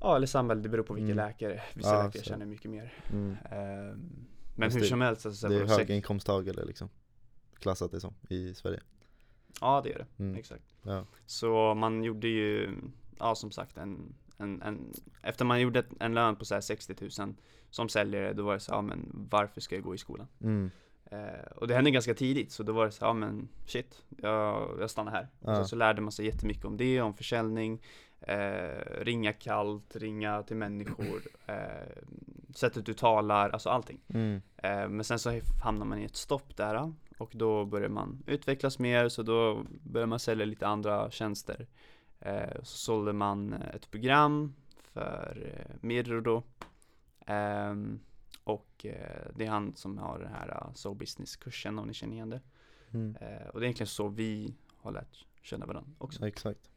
Ja 0.00 0.16
eller 0.16 0.26
samhälle, 0.26 0.60
det 0.62 0.68
beror 0.68 0.82
på 0.82 0.94
vilken 0.94 1.12
Mm. 1.18 1.26
läkare. 1.26 1.62
Vissa 1.74 1.94
Ja, 1.94 2.02
läkare 2.06 2.22
så. 2.22 2.28
tjänar 2.28 2.46
mycket 2.46 2.70
mer. 2.70 2.92
mm. 3.12 3.36
Ehm, 3.50 4.26
men 4.56 4.66
Fast 4.70 4.76
hur 4.76 4.80
det- 4.80 4.86
som 4.88 5.00
helst. 5.00 5.26
Alltså, 5.26 5.40
så 5.48 5.52
Det 5.54 5.60
är 5.60 5.66
höginkomsttagare 5.78 6.64
liksom 6.64 6.88
Klassat 7.58 7.90
det 7.90 8.00
som 8.00 8.14
i 8.28 8.54
Sverige 8.54 8.80
Ja 9.60 9.80
det 9.84 9.92
är 9.92 9.98
det, 9.98 10.06
mm. 10.24 10.36
exakt. 10.36 10.64
Ja, 10.82 11.06
Så 11.26 11.74
man 11.74 12.04
gjorde 12.04 12.28
ju, 12.28 12.74
ja 13.18 13.34
som 13.34 13.50
sagt 13.50 13.78
en, 13.78 14.14
en, 14.38 14.62
en 14.62 14.92
efter 15.22 15.44
man 15.44 15.60
gjorde 15.60 15.84
en 16.00 16.14
lön 16.14 16.36
på 16.36 16.44
så 16.44 16.54
här 16.54 16.60
60 16.60 16.94
000 17.20 17.34
som 17.70 17.88
säljare, 17.88 18.32
då 18.32 18.42
var 18.42 18.54
det 18.54 18.60
så 18.60 18.72
ja 18.72 18.82
men 18.82 19.10
varför 19.30 19.60
ska 19.60 19.74
jag 19.74 19.84
gå 19.84 19.94
i 19.94 19.98
skolan? 19.98 20.26
mm. 20.40 20.70
Eh, 21.10 21.46
och 21.56 21.68
det 21.68 21.74
hände 21.74 21.90
ganska 21.90 22.14
tidigt, 22.14 22.52
så 22.52 22.62
då 22.62 22.72
var 22.72 22.84
det 22.84 22.90
så 22.92 23.04
ja 23.04 23.12
men 23.12 23.48
shit, 23.66 24.02
jag, 24.08 24.76
jag 24.80 24.90
stannar 24.90 25.12
här. 25.12 25.28
Och 25.40 25.50
Ja. 25.52 25.56
sen 25.56 25.66
så 25.68 25.76
lärde 25.76 26.00
man 26.00 26.12
sig 26.12 26.26
jättemycket 26.26 26.64
om 26.64 26.76
det, 26.76 27.00
om 27.00 27.14
försäljning, 27.14 27.82
eh, 28.20 29.00
ringa 29.00 29.32
kallt, 29.32 29.96
ringa 29.96 30.42
till 30.42 30.56
människor, 30.56 31.22
eh, 31.46 31.56
sättet 32.54 32.86
du 32.86 32.94
talar, 32.94 33.50
alltså 33.50 33.68
allting. 33.68 34.00
Mm. 34.08 34.42
Eh, 34.56 34.88
men 34.88 35.04
sen 35.04 35.18
så 35.18 35.40
hamnar 35.62 35.86
man 35.86 35.98
i 35.98 36.04
ett 36.04 36.16
stopp 36.16 36.56
där 36.56 36.92
och 37.18 37.30
då 37.34 37.64
börjar 37.64 37.88
man 37.88 38.22
utvecklas 38.26 38.78
mer 38.78 39.08
så 39.08 39.22
då 39.22 39.62
börjar 39.82 40.06
man 40.06 40.18
sälja 40.18 40.44
lite 40.46 40.66
andra 40.66 41.10
tjänster. 41.10 41.66
Eh, 42.20 42.62
så 42.62 42.76
sålde 42.76 43.12
man 43.12 43.52
ett 43.52 43.90
program 43.90 44.54
för 44.92 45.52
eh, 45.54 45.76
Medro 45.80 46.20
då. 46.20 46.42
Ehm, 47.26 48.00
och 48.44 48.86
eh, 48.86 49.30
det 49.34 49.46
är 49.46 49.50
han 49.50 49.76
som 49.76 49.98
har 49.98 50.18
den 50.18 50.32
här 50.32 50.70
So 50.74 50.94
Business-kursen 50.94 51.78
om 51.78 51.86
ni 51.86 51.94
känner 51.94 52.14
igen 52.14 52.30
det. 52.30 52.40
Mm. 52.90 53.16
Eh, 53.20 53.48
och 53.48 53.60
det 53.60 53.64
är 53.64 53.66
egentligen 53.66 53.88
så 53.88 54.08
vi 54.08 54.54
har 54.76 54.92
lärt 54.92 55.26
känna 55.42 55.66
varandra 55.66 55.90
också. 55.98 56.20
Ja, 56.22 56.28
exakt 56.28 56.70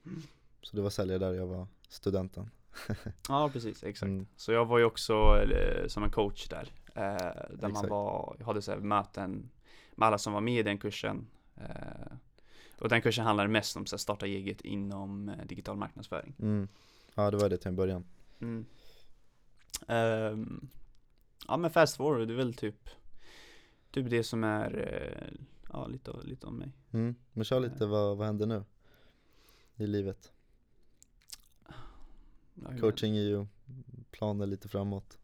Så 0.62 0.75
du 0.75 0.82
var 0.82 0.89
säljare 0.89 1.20
där 1.20 1.34
jag 1.34 1.48
var 1.48 1.67
studenten 1.89 2.50
Ja 3.29 3.50
precis, 3.53 3.84
exakt. 3.84 4.10
Mm. 4.10 4.27
Så 4.36 4.51
jag 4.51 4.65
var 4.65 4.77
ju 4.77 4.86
också 4.86 5.41
eh, 5.41 5.88
som 5.88 6.03
en 6.03 6.12
coach 6.12 6.48
där. 6.48 6.72
Eh, 6.96 7.13
där 7.50 7.62
man 7.62 7.72
Exakt. 7.72 7.89
var, 7.89 8.36
jag 8.39 8.46
hade 8.46 8.62
så 8.62 8.75
möten 8.75 9.50
med 9.96 10.08
alla 10.08 10.17
som 10.17 10.34
var 10.34 10.41
med 10.41 10.60
i 10.60 10.63
den 10.63 10.77
kursen. 10.77 11.27
Och 12.79 12.89
den 12.89 13.01
kursen 13.01 13.25
handlade 13.25 13.50
mest 13.50 13.75
om 13.75 13.86
här, 13.91 13.98
starta 13.98 14.25
eget 14.25 14.62
inom 14.62 15.29
eh, 15.29 15.46
digital 15.46 15.77
marknadsföring. 15.77 16.36
mm. 16.39 16.67
Ja 17.15 17.31
det 17.31 17.38
var 17.38 17.50
det 17.50 17.57
till 17.57 17.67
en 17.67 17.75
början 17.75 18.05
Mm. 18.39 18.65
Ehm, 19.88 20.69
ja 21.48 21.57
men 21.57 21.72
fast 21.72 21.98
forward, 21.98 22.27
det 22.27 22.34
är 22.34 22.38
väl 22.38 22.53
typ 22.53 22.89
Typ 23.91 24.10
det 24.10 24.24
som 24.24 24.43
är 24.43 24.77
eh, 24.77 25.39
Ja 25.72 25.88
lite, 25.88 26.12
lite 26.24 26.48
om 26.48 26.57
mig 26.57 26.72
mm. 26.91 27.15
Men 27.34 27.43
kör 27.43 27.60
lite, 27.60 27.86
vad, 27.86 28.17
vad 28.17 28.27
händer 28.27 28.46
nu? 28.46 28.63
I 29.75 29.88
livet? 29.88 30.31
Ja, 32.53 32.79
Coaching 32.79 33.17
är 33.17 33.22
ju 33.22 33.46
planer 34.12 34.46
lite 34.46 34.67
framåt 34.67 35.17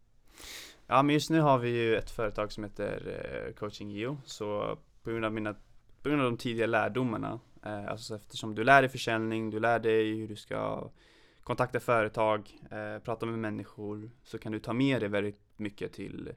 Ja 0.87 1.03
men 1.03 1.13
just 1.13 1.29
nu 1.29 1.39
har 1.39 1.57
vi 1.57 1.69
ju 1.69 1.95
ett 1.95 2.11
företag 2.11 2.51
som 2.51 2.63
heter 2.63 3.45
eh, 3.47 3.53
Coaching 3.53 3.97
EO 3.97 4.17
Så 4.25 4.77
på 5.03 5.09
grund 5.09 5.25
av 5.25 5.33
mina 5.33 5.55
på 6.03 6.09
grund 6.09 6.21
av 6.21 6.31
de 6.31 6.37
tidiga 6.37 6.65
lärdomarna, 6.67 7.39
eh, 7.65 7.87
alltså 7.87 8.15
eftersom 8.15 8.55
du 8.55 8.63
lär 8.63 8.81
dig 8.81 8.89
försäljning, 8.89 9.49
du 9.49 9.59
lär 9.59 9.79
dig 9.79 10.15
hur 10.15 10.27
du 10.27 10.35
ska 10.35 10.89
kontakta 11.43 11.79
företag, 11.79 12.59
eh, 12.71 12.99
prata 13.03 13.25
med 13.25 13.39
människor, 13.39 14.11
så 14.23 14.37
kan 14.37 14.51
du 14.51 14.59
ta 14.59 14.73
med 14.73 15.01
dig 15.01 15.09
väldigt 15.09 15.39
mycket 15.57 15.93
till, 15.93 16.31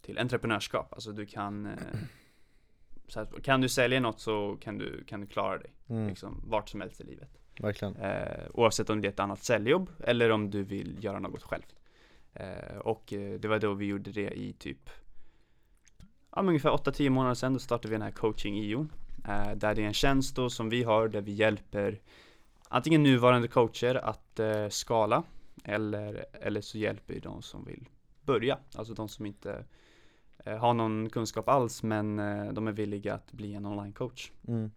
till 0.00 0.18
entreprenörskap. 0.18 0.92
Alltså 0.92 1.12
du 1.12 1.26
kan, 1.26 1.66
eh, 1.66 1.72
så 3.08 3.18
här, 3.20 3.26
kan 3.42 3.60
du 3.60 3.68
sälja 3.68 4.00
något 4.00 4.20
så 4.20 4.56
kan 4.60 4.78
du, 4.78 5.04
kan 5.04 5.20
du 5.20 5.26
klara 5.26 5.58
dig, 5.58 5.72
Mm. 5.88 6.08
liksom 6.08 6.42
vart 6.46 6.68
som 6.68 6.80
helst 6.80 7.00
i 7.00 7.04
livet. 7.04 7.28
Verkligen. 7.60 7.96
Eh, 7.96 8.46
oavsett 8.54 8.90
om 8.90 9.00
det 9.00 9.08
är 9.08 9.12
ett 9.12 9.20
annat 9.20 9.42
säljjobb 9.42 9.90
eller 10.00 10.30
om 10.30 10.50
du 10.50 10.62
vill 10.62 11.04
göra 11.04 11.18
något 11.18 11.42
själv. 11.42 11.62
Eh, 12.34 12.76
och 12.78 13.12
eh, 13.12 13.40
det 13.40 13.48
var 13.48 13.58
då 13.58 13.74
vi 13.74 13.86
gjorde 13.86 14.10
det 14.12 14.30
i 14.30 14.52
typ 14.52 14.90
ja, 16.36 16.42
ungefär 16.42 16.70
8-10 16.70 17.08
månader 17.10 17.34
sedan. 17.34 17.52
Då 17.52 17.58
startade 17.58 17.88
vi 17.88 17.94
den 17.94 18.02
här 18.02 18.10
coaching 18.10 18.58
IO. 18.58 18.86
Eh, 19.24 19.52
där 19.56 19.74
det 19.74 19.82
är 19.82 19.86
en 19.86 19.92
tjänst 19.94 20.36
då 20.36 20.50
som 20.50 20.68
vi 20.68 20.82
har 20.82 21.08
där 21.08 21.20
vi 21.20 21.32
hjälper 21.32 22.00
antingen 22.68 23.02
nuvarande 23.02 23.48
coacher 23.48 23.94
att 23.94 24.38
eh, 24.40 24.68
skala 24.68 25.22
eller, 25.64 26.24
eller 26.32 26.60
så 26.60 26.78
hjälper 26.78 27.14
vi 27.14 27.20
de 27.20 27.42
som 27.42 27.64
vill 27.64 27.88
börja. 28.24 28.58
Alltså 28.74 28.94
de 28.94 29.08
som 29.08 29.26
inte 29.26 29.64
eh, 30.44 30.56
har 30.58 30.74
någon 30.74 31.10
kunskap 31.10 31.48
alls 31.48 31.82
men 31.82 32.18
eh, 32.18 32.52
de 32.52 32.68
är 32.68 32.72
villiga 32.72 33.14
att 33.14 33.32
bli 33.32 33.54
en 33.54 33.66
online 33.66 33.92
coach 33.92 34.30
Mm. 34.48 34.70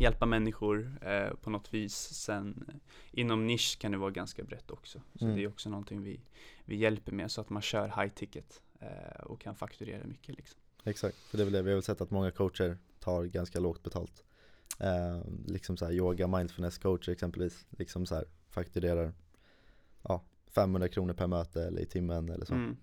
hjälpa 0.00 0.26
människor 0.26 0.98
eh, 1.02 1.34
på 1.34 1.50
något 1.50 1.74
vis. 1.74 1.94
Sen 1.96 2.64
eh, 2.68 2.74
inom 3.20 3.46
nisch 3.46 3.78
kan 3.80 3.92
det 3.92 3.98
vara 3.98 4.10
ganska 4.10 4.42
brett 4.44 4.70
också. 4.70 5.00
Så 5.14 5.24
Mm. 5.24 5.36
det 5.36 5.42
är 5.44 5.48
också 5.48 5.70
någonting 5.70 6.02
vi, 6.02 6.20
vi 6.64 6.76
hjälper 6.76 7.12
med 7.12 7.30
så 7.30 7.40
att 7.40 7.50
man 7.50 7.62
kör 7.62 7.86
high 8.02 8.14
ticket 8.14 8.60
och 9.22 9.40
kan 9.40 9.54
fakturera 9.54 10.04
mycket 10.04 10.36
liksom. 10.36 10.60
Exakt, 10.84 11.16
för 11.16 11.36
det 11.36 11.42
är 11.42 11.44
väl 11.44 11.52
det. 11.52 11.62
Vi 11.62 11.70
har 11.70 11.76
väl 11.76 11.82
sett 11.82 12.00
att 12.00 12.10
många 12.10 12.30
coacher 12.30 12.78
tar 13.00 13.24
ganska 13.24 13.60
lågt 13.60 13.82
betalt. 13.82 14.24
Eh, 14.80 15.20
liksom 15.46 15.76
så 15.76 15.84
här 15.84 15.92
yoga, 15.92 16.26
mindfulness 16.26 16.78
coacher 16.78 17.12
exempelvis, 17.12 17.66
liksom 17.70 18.06
så 18.06 18.14
här 18.14 18.24
fakturerar 18.48 19.12
ja, 20.02 20.24
500 20.46 20.88
kronor 20.88 21.14
per 21.14 21.26
möte 21.26 21.64
eller 21.64 21.82
i 21.82 21.86
timmen 21.86 22.28
eller 22.28 22.46
så. 22.46 22.54
Mm. 22.54 22.76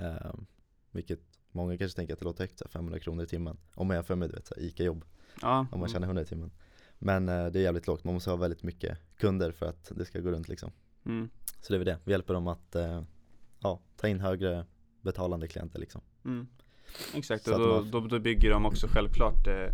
Eh, 0.00 0.34
vilket 0.90 1.20
många 1.52 1.78
kanske 1.78 1.96
tänker 1.96 2.14
att 2.14 2.18
det 2.20 2.24
låter 2.24 2.44
högt, 2.44 2.58
så 2.58 2.64
här 2.64 2.70
500 2.70 2.98
kronor 2.98 3.24
i 3.24 3.26
timmen. 3.26 3.56
Om 3.74 3.86
man 3.86 3.96
jämför 3.96 4.16
med 4.16 4.30
du 4.30 4.34
vet, 4.34 4.46
så 4.46 4.54
här 4.54 4.62
ICA-jobb, 4.62 5.04
Ja, 5.42 5.58
om 5.58 5.66
man 5.70 5.80
mm. 5.80 5.88
tjänar 5.88 6.06
100 6.06 6.22
i 6.22 6.26
timmen. 6.26 6.50
Men 6.98 7.28
eh, 7.28 7.46
det 7.46 7.58
är 7.58 7.62
jävligt 7.62 7.86
lågt, 7.86 8.04
man 8.04 8.14
måste 8.14 8.30
ha 8.30 8.36
väldigt 8.36 8.62
mycket 8.62 8.98
kunder 9.16 9.52
för 9.52 9.66
att 9.66 9.92
det 9.96 10.04
ska 10.04 10.20
gå 10.20 10.30
runt 10.30 10.48
liksom. 10.48 10.72
Mm. 11.04 11.30
Så 11.60 11.72
det 11.72 11.76
är 11.76 11.78
väl 11.78 11.86
det, 11.86 11.98
vi 12.04 12.12
hjälper 12.12 12.34
dem 12.34 12.46
att 12.48 12.74
eh, 12.74 13.02
ja, 13.60 13.80
ta 13.96 14.08
in 14.08 14.20
högre 14.20 14.66
betalande 15.00 15.48
klienter 15.48 15.78
liksom. 15.78 16.00
Mm. 16.24 16.46
Exakt, 17.14 17.48
och 17.48 17.58
då, 17.58 17.80
då, 17.80 18.00
då 18.00 18.18
bygger 18.18 18.50
de 18.50 18.66
också 18.66 18.86
självklart 18.90 19.46
eh, 19.46 19.70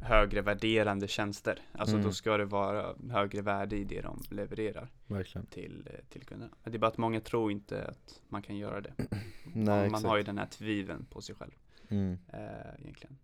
högre 0.00 0.42
värderande 0.42 1.08
tjänster. 1.08 1.58
Alltså 1.72 1.94
Mm. 1.94 2.06
då 2.06 2.12
ska 2.12 2.36
det 2.36 2.44
vara 2.44 2.94
högre 3.10 3.42
värde 3.42 3.76
i 3.76 3.84
det 3.84 4.00
de 4.00 4.22
levererar 4.30 4.88
Verkligen. 5.06 5.46
till, 5.46 5.88
eh, 5.92 6.04
till 6.08 6.24
kunderna. 6.24 6.52
Det 6.64 6.74
är 6.74 6.78
bara 6.78 6.86
att 6.90 6.98
många 6.98 7.20
tror 7.20 7.52
inte 7.52 7.84
att 7.84 8.20
man 8.28 8.42
kan 8.42 8.56
göra 8.56 8.80
det. 8.80 8.92
Nej, 9.52 9.64
man, 9.64 9.84
exakt. 9.86 10.04
har 10.04 10.16
ju 10.16 10.22
den 10.22 10.38
här 10.38 10.46
tviveln 10.46 11.06
på 11.10 11.20
sig 11.22 11.34
själv. 11.34 11.52
Mm. 11.88 12.18
eh, 12.32 12.80
egentligen. 12.82 13.18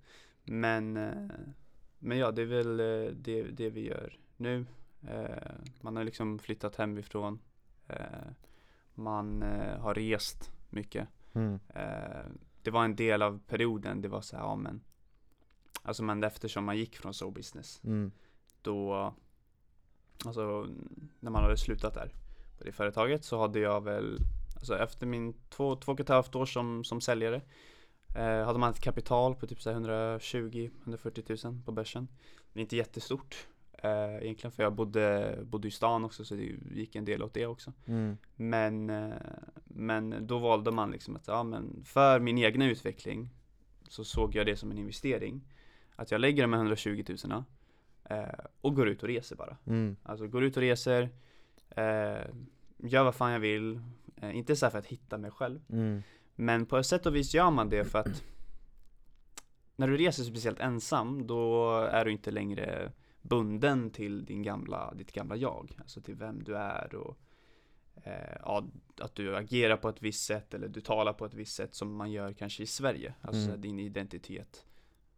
Men, 0.45 0.97
eh, 0.97 1.29
men 1.99 2.19
ja, 2.19 2.31
det 2.31 2.43
är 2.43 2.47
väl 2.47 2.81
eh, 2.81 3.13
det, 3.15 3.43
det 3.43 3.71
vi 3.71 3.87
gör 3.87 4.19
nu. 4.37 4.67
Eh, 5.09 5.53
man 5.81 5.97
har 5.97 6.05
liksom 6.05 6.39
flyttat 6.39 6.77
hemifrån. 6.77 7.39
Man 8.95 9.43
har 9.79 9.95
rest 9.95 10.51
mycket. 10.71 11.09
Mm. 11.33 11.59
Det 12.63 12.71
var 12.71 12.85
en 12.85 12.97
del 12.97 13.23
av 13.23 13.41
perioden, 13.47 14.01
det 14.01 14.09
var 14.09 14.21
så 14.21 14.37
här, 14.37 14.43
ja 14.43 14.57
men 14.57 14.81
Alltså 15.83 16.03
men 16.03 16.25
eftersom 16.25 16.65
man 16.65 16.77
gick 16.77 16.97
från 16.97 17.13
show 17.13 17.33
business 17.33 17.81
Mm. 17.85 18.13
då 18.63 19.15
Alltså 20.25 20.67
när 21.21 21.31
man 21.31 21.43
hade 21.43 21.57
slutat 21.57 21.95
där 21.95 22.15
på 22.59 22.65
det 22.65 22.73
företaget 22.73 23.25
så 23.25 23.41
hade 23.41 23.59
jag 23.59 23.85
väl 23.85 24.19
Alltså 24.57 24.79
efter 24.79 25.07
min 25.07 25.35
två, 25.49 25.77
två 25.77 25.93
och 25.93 26.01
ett 26.01 26.09
halvt 26.09 26.35
år 26.35 26.47
som, 26.47 26.85
som 26.85 27.01
säljare 27.01 27.43
eh, 28.17 28.45
Hade 28.45 28.59
man 28.59 28.71
ett 28.71 28.81
kapital 28.81 29.35
på 29.35 29.47
typ 29.47 29.63
så 29.63 29.71
här 29.71 29.81
120-140 29.81 31.47
000 31.47 31.63
på 31.65 31.73
börsen 31.73 32.09
Men 32.53 32.61
inte 32.61 32.77
jättestort 32.77 33.47
eh, 33.83 34.23
Egentligen 34.23 34.53
för 34.53 34.63
jag 34.63 34.73
bodde, 34.73 35.39
bodde 35.45 35.69
i 35.69 35.71
stan 35.71 36.05
också 36.05 36.25
så 36.25 36.35
det 36.35 36.43
gick 36.71 36.95
en 36.97 37.05
del 37.05 37.23
åt 37.23 37.35
det 37.35 37.47
också 37.47 37.73
Mm. 37.87 38.17
Men, 38.37 38.91
eh, 38.91 39.13
men 39.65 40.27
då 40.27 40.39
valde 40.39 40.71
man 40.71 40.91
liksom 40.91 41.17
att, 41.17 41.27
ja 41.27 41.43
men 41.43 41.83
för 41.85 42.21
min 42.21 42.39
egna 42.39 42.67
utveckling 42.67 43.31
Så 43.89 44.05
såg 44.05 44.35
jag 44.35 44.47
det 44.47 44.57
som 44.57 44.71
en 44.71 44.79
investering 44.79 45.41
Att 45.97 46.11
jag 46.11 46.21
lägger 46.21 46.43
de 46.43 46.53
här 46.53 46.61
120 46.61 47.05
000 47.29 47.45
eh, 48.05 48.25
och 48.61 48.75
går 48.75 48.89
ut 48.89 49.03
och 49.03 49.09
reser 49.09 49.37
bara 49.37 49.57
Mm. 49.67 49.97
Alltså 50.03 50.27
går 50.27 50.45
ut 50.45 50.57
och 50.57 50.63
reser 50.63 51.03
eh, 51.71 52.25
Gör 52.79 53.05
vad 53.05 53.15
fan 53.15 53.33
jag 53.33 53.41
vill 53.41 53.81
eh, 54.17 54.37
Inte 54.37 54.57
så 54.57 54.71
för 54.71 54.79
att 54.79 54.87
hitta 54.87 55.19
mig 55.19 55.31
själv 55.31 55.61
Mm. 55.73 56.03
Men 56.35 56.67
på 56.67 56.79
ett 56.79 56.87
sätt 56.87 57.07
och 57.07 57.17
vis 57.17 57.35
gör 57.35 57.51
man 57.51 57.69
det 57.69 57.85
för 57.85 57.99
att 57.99 58.25
När 59.77 59.89
du 59.89 59.97
reser 59.97 60.25
speciellt 60.25 60.61
ensam 60.61 61.27
Då 61.27 61.73
är 61.79 62.05
du 62.05 62.13
inte 62.13 62.31
längre 62.31 62.93
bunden 63.23 63.91
till 63.91 64.25
din 64.25 64.43
gamla, 64.43 64.95
ditt 64.95 65.13
gamla 65.13 65.37
jag 65.37 65.77
Alltså 65.79 66.01
till 66.01 66.15
vem 66.15 66.43
du 66.45 66.57
är 66.57 66.95
och 66.95 67.19
eh, 68.05 68.37
ja, 68.43 68.65
Att 69.01 69.15
du 69.15 69.37
agerar 69.37 69.77
på 69.77 69.89
ett 69.89 70.03
visst 70.03 70.25
sätt 70.25 70.55
eller 70.55 70.69
du 70.69 70.81
talar 70.81 71.13
på 71.13 71.25
ett 71.27 71.35
visst 71.35 71.55
sätt 71.55 71.75
som 71.75 71.95
man 71.97 72.11
gör 72.13 72.33
kanske 72.33 72.63
i 72.63 72.67
Sverige 72.67 73.15
Alltså 73.21 73.49
Mm. 73.49 73.61
din 73.61 73.79
identitet 73.79 74.65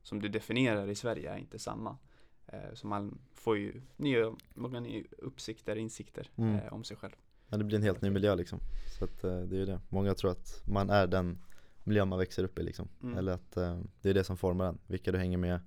Som 0.02 0.20
du 0.22 0.28
definierar 0.28 0.88
i 0.88 0.94
Sverige 0.94 1.32
är 1.32 1.36
inte 1.38 1.58
samma 1.58 1.98
eh, 2.46 2.74
Så 2.74 2.86
man 2.86 3.18
får 3.34 3.58
ju 3.58 3.82
nya, 3.96 4.32
många 4.54 4.80
nya 4.80 5.02
uppsikter, 5.18 5.76
insikter 5.76 6.30
Mm. 6.36 6.54
eh, 6.54 6.72
om 6.72 6.84
sig 6.84 6.96
själv 6.96 7.14
Ja, 7.48 7.58
det 7.58 7.64
blir 7.64 7.76
en 7.76 7.82
helt 7.82 8.02
ny 8.02 8.10
miljö 8.10 8.34
liksom. 8.34 8.58
Så 8.98 9.04
att 9.04 9.24
eh, 9.24 9.38
det 9.40 9.56
är 9.56 9.58
ju 9.58 9.66
det. 9.66 9.80
Många 9.88 10.14
tror 10.14 10.30
att 10.30 10.62
man 10.68 10.90
är 10.90 11.06
den 11.06 11.38
miljö 11.84 12.04
man 12.04 12.18
växer 12.18 12.44
upp 12.44 12.58
i 12.58 12.62
liksom. 12.62 12.88
Mm. 13.02 13.18
Eller 13.18 13.32
att 13.32 13.56
eh, 13.56 13.80
det 14.00 14.10
är 14.10 14.14
det 14.14 14.24
som 14.24 14.36
formar 14.36 14.66
en. 14.68 14.78
Vilka 14.86 15.12
du 15.12 15.18
hänger 15.18 15.38
med, 15.38 15.60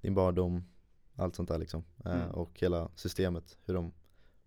din 0.00 0.14
barndom, 0.14 0.64
allt 1.16 1.34
sånt 1.36 1.48
där 1.48 1.58
liksom. 1.58 1.84
Eh, 2.04 2.14
Mm. 2.14 2.30
Och 2.30 2.50
hela 2.60 2.88
systemet, 2.94 3.58
hur 3.64 3.74
de 3.74 3.92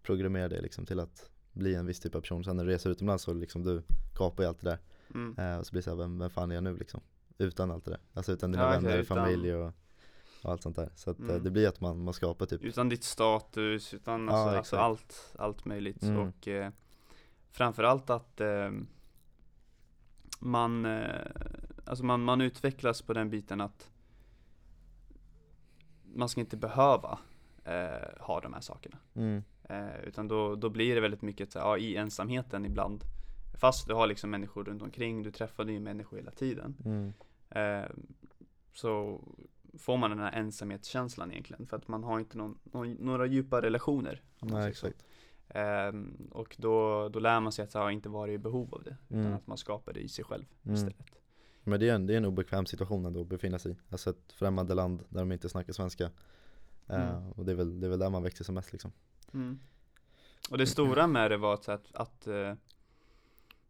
programmerar 0.03 0.49
dig 0.49 0.61
liksom 0.61 0.85
till 0.85 0.99
att 0.99 1.29
bli 1.51 1.75
en 1.75 1.85
viss 1.85 1.99
typ 1.99 2.15
av 2.15 2.21
person. 2.21 2.43
Sen 2.43 2.57
när 2.57 2.65
du 2.65 2.71
reser 2.71 2.89
utomlands 2.89 3.23
så 3.23 3.33
liksom 3.33 3.63
du 3.63 3.81
kapar 4.15 4.43
ju 4.43 4.49
allt 4.49 4.61
det 4.61 4.69
där. 4.69 4.79
mm. 5.13 5.35
Eh, 5.37 5.59
och 5.59 5.65
så 5.67 5.71
blir 5.71 5.79
det 5.81 5.83
såhär, 5.83 5.97
vem, 5.97 6.19
vem 6.19 6.29
fan 6.29 6.51
är 6.51 6.55
jag 6.55 6.63
nu 6.63 6.77
liksom? 6.77 7.01
Utan 7.37 7.71
allt 7.71 7.85
det 7.85 7.91
där. 7.91 7.99
Alltså 8.13 8.31
utan 8.31 8.51
dina 8.51 8.63
Ja, 8.63 8.69
vänner, 8.69 8.97
utan- 8.97 9.17
familj 9.17 9.53
och, 9.55 9.73
och 10.43 10.51
allt 10.51 10.63
sånt 10.63 10.75
där. 10.75 10.89
Så 10.95 11.11
att 11.11 11.19
eh, 11.19 11.25
Mm. 11.29 11.43
det 11.43 11.51
blir 11.51 11.67
att 11.67 11.81
man, 11.81 12.03
man 12.03 12.13
skapar 12.13 12.45
typ 12.45 12.63
Utan 12.63 12.89
ditt 12.89 13.03
status, 13.03 13.93
utan 13.93 14.27
Ja, 14.27 14.33
alltså, 14.33 14.57
alltså 14.57 14.75
allt, 14.75 15.33
allt 15.39 15.65
möjligt 15.65 16.03
Mm. 16.03 16.17
och 16.27 16.47
eh, 16.47 16.71
framförallt 17.51 18.09
att 18.09 18.41
eh, 18.41 18.71
man, 20.39 20.85
eh, 20.85 21.25
alltså 21.85 22.05
man, 22.05 22.23
man 22.23 22.41
utvecklas 22.41 23.01
på 23.01 23.13
den 23.13 23.29
biten 23.29 23.61
att 23.61 23.89
man 26.19 26.29
ska 26.29 26.41
inte 26.41 26.57
behöva 26.57 27.19
eh, 27.63 28.19
ha 28.19 28.39
de 28.41 28.53
här 28.53 28.61
sakerna. 28.61 28.97
mm, 29.15 29.43
Eh, 29.69 29.99
utan 30.03 30.27
då, 30.27 30.55
då 30.55 30.69
blir 30.69 30.95
det 30.95 31.01
väldigt 31.01 31.21
mycket 31.21 31.51
så 31.51 31.59
här, 31.59 31.65
ja, 31.65 31.77
i 31.77 31.95
ensamheten 31.95 32.65
ibland. 32.65 33.03
Fast 33.59 33.87
du 33.87 33.93
har 33.93 34.07
liksom 34.07 34.29
människor 34.29 34.63
runt 34.63 34.81
omkring, 34.81 35.23
du 35.23 35.31
träffar 35.31 35.65
nya 35.65 35.79
människor 35.79 36.17
hela 36.17 36.31
tiden. 36.31 36.75
mm, 36.85 37.13
Eh, 37.49 37.89
så 38.73 39.21
får 39.79 39.97
man 39.97 40.09
den 40.09 40.19
här 40.19 40.31
ensamhetskänslan 40.31 41.31
egentligen 41.31 41.67
för 41.67 41.77
att 41.77 41.87
man 41.87 42.03
har 42.03 42.19
inte 42.19 42.37
någon, 42.37 42.59
någon, 42.63 42.91
några 42.93 43.25
djupa 43.25 43.61
relationer. 43.61 44.21
nej 44.41 44.69
exakt. 44.69 45.05
Ehm, 45.49 46.29
och 46.31 46.55
då, 46.59 47.09
då 47.09 47.19
lär 47.19 47.39
man 47.39 47.51
sig 47.51 47.63
att 47.63 47.73
ha 47.73 47.91
inte 47.91 48.09
vara 48.09 48.31
i 48.31 48.37
behov 48.37 48.73
av 48.75 48.83
det 48.83 48.97
utan 49.09 49.19
Mm. 49.21 49.33
att 49.33 49.47
man 49.47 49.57
skapar 49.57 49.93
det 49.93 49.99
i 49.99 50.07
sig 50.09 50.25
själv 50.25 50.45
Mm. 50.63 50.75
istället. 50.75 51.18
Men 51.69 51.79
det 51.79 51.89
är, 51.89 51.95
en, 51.95 52.07
det 52.07 52.13
är 52.13 52.17
en 52.17 52.25
obekväm 52.25 52.65
situation 52.65 53.05
ändå 53.05 53.21
att 53.21 53.27
befinna 53.27 53.59
sig 53.59 53.71
i. 53.71 53.75
Alltså 53.89 54.09
ett 54.09 54.31
främmande 54.33 54.73
land 54.73 55.03
där 55.09 55.19
de 55.19 55.31
inte 55.31 55.49
snackar 55.49 55.73
svenska. 55.73 56.03
Eh, 56.87 57.09
Mm. 57.17 57.31
och 57.31 57.45
det 57.45 57.51
är, 57.51 57.55
väl, 57.55 57.79
det 57.79 57.87
är 57.87 57.89
väl 57.89 57.99
där 57.99 58.09
man 58.09 58.23
växer 58.23 58.43
som 58.43 58.55
mest 58.55 58.71
liksom. 58.71 58.91
Mm. 59.33 59.59
Och 60.51 60.57
det 60.57 60.67
stora 60.67 61.07
med 61.07 61.31
det 61.31 61.37
var 61.37 61.53
att, 61.53 61.69
att, 61.69 61.95
att, 61.95 62.27
eh, 62.27 62.53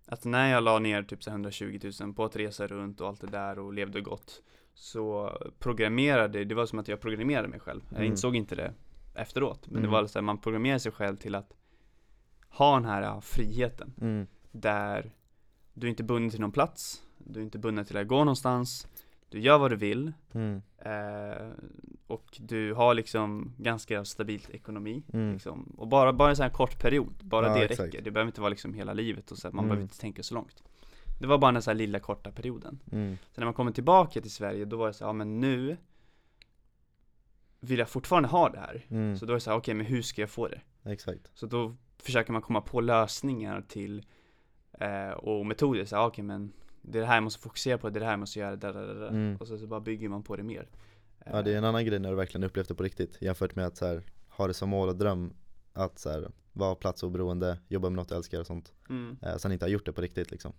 att 0.05 0.25
när 0.25 0.51
jag 0.51 0.63
la 0.63 0.79
ner 0.79 1.03
typ 1.03 1.23
så 1.23 1.29
här 1.29 1.35
120 1.35 1.79
000 2.01 2.13
på 2.13 2.25
att 2.25 2.35
resa 2.35 2.67
runt 2.67 3.01
och 3.01 3.07
allt 3.07 3.21
det 3.21 3.27
där 3.27 3.59
och 3.59 3.73
levde 3.73 4.01
gott 4.01 4.41
så 4.73 5.37
programmerade, 5.59 6.43
det 6.45 6.55
var 6.55 6.65
som 6.65 6.79
att 6.79 6.87
jag 6.87 6.99
programmerade 7.01 7.47
mig 7.47 7.59
själv. 7.59 7.81
Jag 7.89 7.97
Mm. 7.99 8.11
insåg 8.11 8.35
inte 8.35 8.55
det 8.55 8.73
efteråt, 9.15 9.67
men 9.67 9.73
det 9.81 9.87
Mm. 9.87 9.91
var 9.91 10.07
så 10.07 10.19
här, 10.19 10.23
man 10.23 10.37
programmerar 10.41 10.77
sig 10.77 10.91
själv 10.91 11.17
till 11.17 11.35
att 11.35 11.53
ha 12.49 12.75
den 12.75 12.85
här 12.85 13.21
friheten 13.21 13.93
Mm. 14.01 14.27
där 14.51 15.11
du 15.73 15.87
är 15.87 15.89
inte 15.89 16.03
bunden 16.03 16.29
till 16.29 16.41
någon 16.41 16.51
plats, 16.51 17.03
du 17.19 17.39
är 17.39 17.43
inte 17.43 17.57
bunden 17.59 17.85
till 17.85 17.97
att 17.97 18.07
gå 18.07 18.17
någonstans, 18.17 18.87
du 19.29 19.39
gör 19.39 19.57
vad 19.57 19.71
du 19.71 19.75
vill 19.75 20.13
Mm. 20.33 20.61
eh, 20.77 21.47
och 22.07 22.37
du 22.39 22.73
har 22.73 22.93
liksom 22.93 23.53
ganska 23.57 24.05
stabilt 24.05 24.49
ekonomi 24.49 25.03
Mm. 25.13 25.33
liksom. 25.33 25.73
och 25.77 25.87
bara, 25.87 26.13
bara 26.13 26.29
en 26.29 26.35
sån 26.35 26.43
här 26.43 26.49
kort 26.49 26.79
period, 26.79 27.13
bara 27.23 27.47
Ja, 27.47 27.53
det 27.53 27.63
exakt. 27.65 27.79
räcker, 27.79 28.01
det 28.01 28.11
behöver 28.11 28.29
inte 28.29 28.41
vara 28.41 28.49
liksom 28.49 28.73
hela 28.73 28.93
livet 28.93 29.31
och 29.31 29.37
så, 29.37 29.47
man 29.47 29.53
Mm. 29.53 29.67
behöver 29.67 29.83
inte 29.83 29.99
tänka 29.99 30.23
så 30.23 30.35
långt 30.35 30.63
Det 31.19 31.27
var 31.27 31.37
bara 31.37 31.51
den 31.51 31.61
så 31.61 31.69
här 31.69 31.75
lilla 31.75 31.99
korta 31.99 32.31
perioden 32.31 32.79
Mm. 32.91 33.17
Sen 33.17 33.41
när 33.41 33.45
man 33.45 33.53
kommer 33.53 33.71
tillbaka 33.71 34.21
till 34.21 34.31
Sverige, 34.31 34.65
då 34.65 34.77
var 34.77 34.87
det 34.87 34.93
så 34.93 35.03
här, 35.03 35.09
ja 35.09 35.13
men 35.13 35.39
nu 35.39 35.77
vill 37.59 37.79
jag 37.79 37.89
fortfarande 37.89 38.29
ha 38.29 38.49
det 38.49 38.59
här. 38.59 38.85
Mm. 38.89 39.17
Så 39.17 39.25
då 39.25 39.33
är 39.33 39.35
det 39.35 39.41
så 39.41 39.49
här, 39.51 39.57
okej 39.57 39.73
men 39.73 39.85
hur 39.85 40.01
ska 40.01 40.21
jag 40.21 40.29
få 40.29 40.47
det? 40.47 40.61
Exakt. 40.85 41.29
Så 41.33 41.45
då 41.45 41.75
försöker 41.97 42.33
man 42.33 42.41
komma 42.41 42.61
på 42.61 42.81
lösningar 42.81 43.61
till 43.67 44.05
eh, 44.71 45.09
och 45.09 45.45
metoder, 45.45 45.85
så 45.85 45.95
här, 45.95 46.05
okej 46.05 46.23
men 46.23 46.51
det 46.81 46.97
är 46.97 47.01
det 47.01 47.07
här 47.07 47.15
jag 47.15 47.23
måste 47.23 47.39
fokusera 47.41 47.77
på, 47.77 47.89
det 47.89 47.97
är 47.97 47.99
det 47.99 48.05
här 48.05 48.13
jag 48.13 48.19
måste 48.19 48.39
göra, 48.39 48.55
där, 48.55 48.73
där, 48.73 48.95
där. 48.95 49.07
Mm. 49.07 49.35
och 49.37 49.47
så, 49.47 49.57
så 49.57 49.67
bara 49.67 49.79
bygger 49.79 50.09
man 50.09 50.23
på 50.23 50.35
det 50.35 50.43
mer. 50.43 50.67
Ja 51.25 51.41
det 51.41 51.53
är 51.53 51.57
en 51.57 51.63
annan 51.63 51.85
grej 51.85 51.99
när 51.99 52.09
du 52.09 52.15
verkligen 52.15 52.43
upplevt 52.43 52.67
det 52.67 52.75
på 52.75 52.83
riktigt 52.83 53.17
jämfört 53.21 53.55
med 53.55 53.65
att 53.65 53.77
så 53.77 53.85
här, 53.85 54.03
ha 54.29 54.47
det 54.47 54.53
som 54.53 54.69
mål 54.69 54.89
och 54.89 54.95
dröm 54.95 55.33
att 55.73 55.99
så 55.99 56.09
här, 56.09 56.31
vara 56.53 56.75
platsoberoende, 56.75 57.57
jobba 57.67 57.89
med 57.89 57.95
något 57.97 58.09
du 58.09 58.15
älskar 58.15 58.39
och 58.39 58.47
sånt. 58.47 58.73
mm, 58.89 59.17
Eh, 59.21 59.35
sen 59.37 59.51
inte 59.51 59.65
ha 59.65 59.69
gjort 59.69 59.85
det 59.85 59.93
på 59.93 60.01
riktigt 60.01 60.31
liksom. 60.31 60.53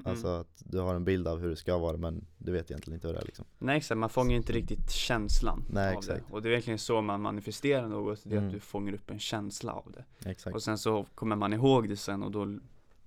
mm. 0.00 0.10
Alltså 0.10 0.28
att 0.28 0.62
du 0.64 0.78
har 0.78 0.94
en 0.94 1.04
bild 1.04 1.28
av 1.28 1.40
hur 1.40 1.48
det 1.50 1.56
ska 1.56 1.78
vara 1.78 1.96
men 1.96 2.26
du 2.38 2.52
vet 2.52 2.70
egentligen 2.70 2.94
inte 2.94 3.06
hur 3.06 3.14
det 3.14 3.20
är 3.20 3.24
liksom. 3.24 3.44
Nej 3.58 3.76
exakt, 3.76 3.98
man 3.98 4.08
fångar 4.10 4.36
inte 4.36 4.52
riktigt 4.52 4.90
känslan 4.90 5.64
Nej, 5.70 5.92
av 5.92 5.98
exakt. 5.98 6.26
det. 6.28 6.32
Och 6.34 6.42
det 6.42 6.48
är 6.48 6.52
verkligen 6.52 6.78
så 6.78 7.00
man 7.00 7.20
manifesterar 7.22 7.88
något, 7.88 8.20
det 8.24 8.34
är 8.34 8.38
Mm. 8.38 8.46
att 8.48 8.54
du 8.54 8.60
fångar 8.60 8.92
upp 8.94 9.10
en 9.10 9.18
känsla 9.18 9.72
av 9.72 9.92
det. 9.92 10.30
Exakt. 10.30 10.54
Och 10.56 10.62
sen 10.62 10.78
så 10.78 11.06
kommer 11.14 11.36
man 11.36 11.52
ihåg 11.52 11.88
det 11.88 11.96
sen 11.96 12.22
och 12.22 12.30
då 12.30 12.58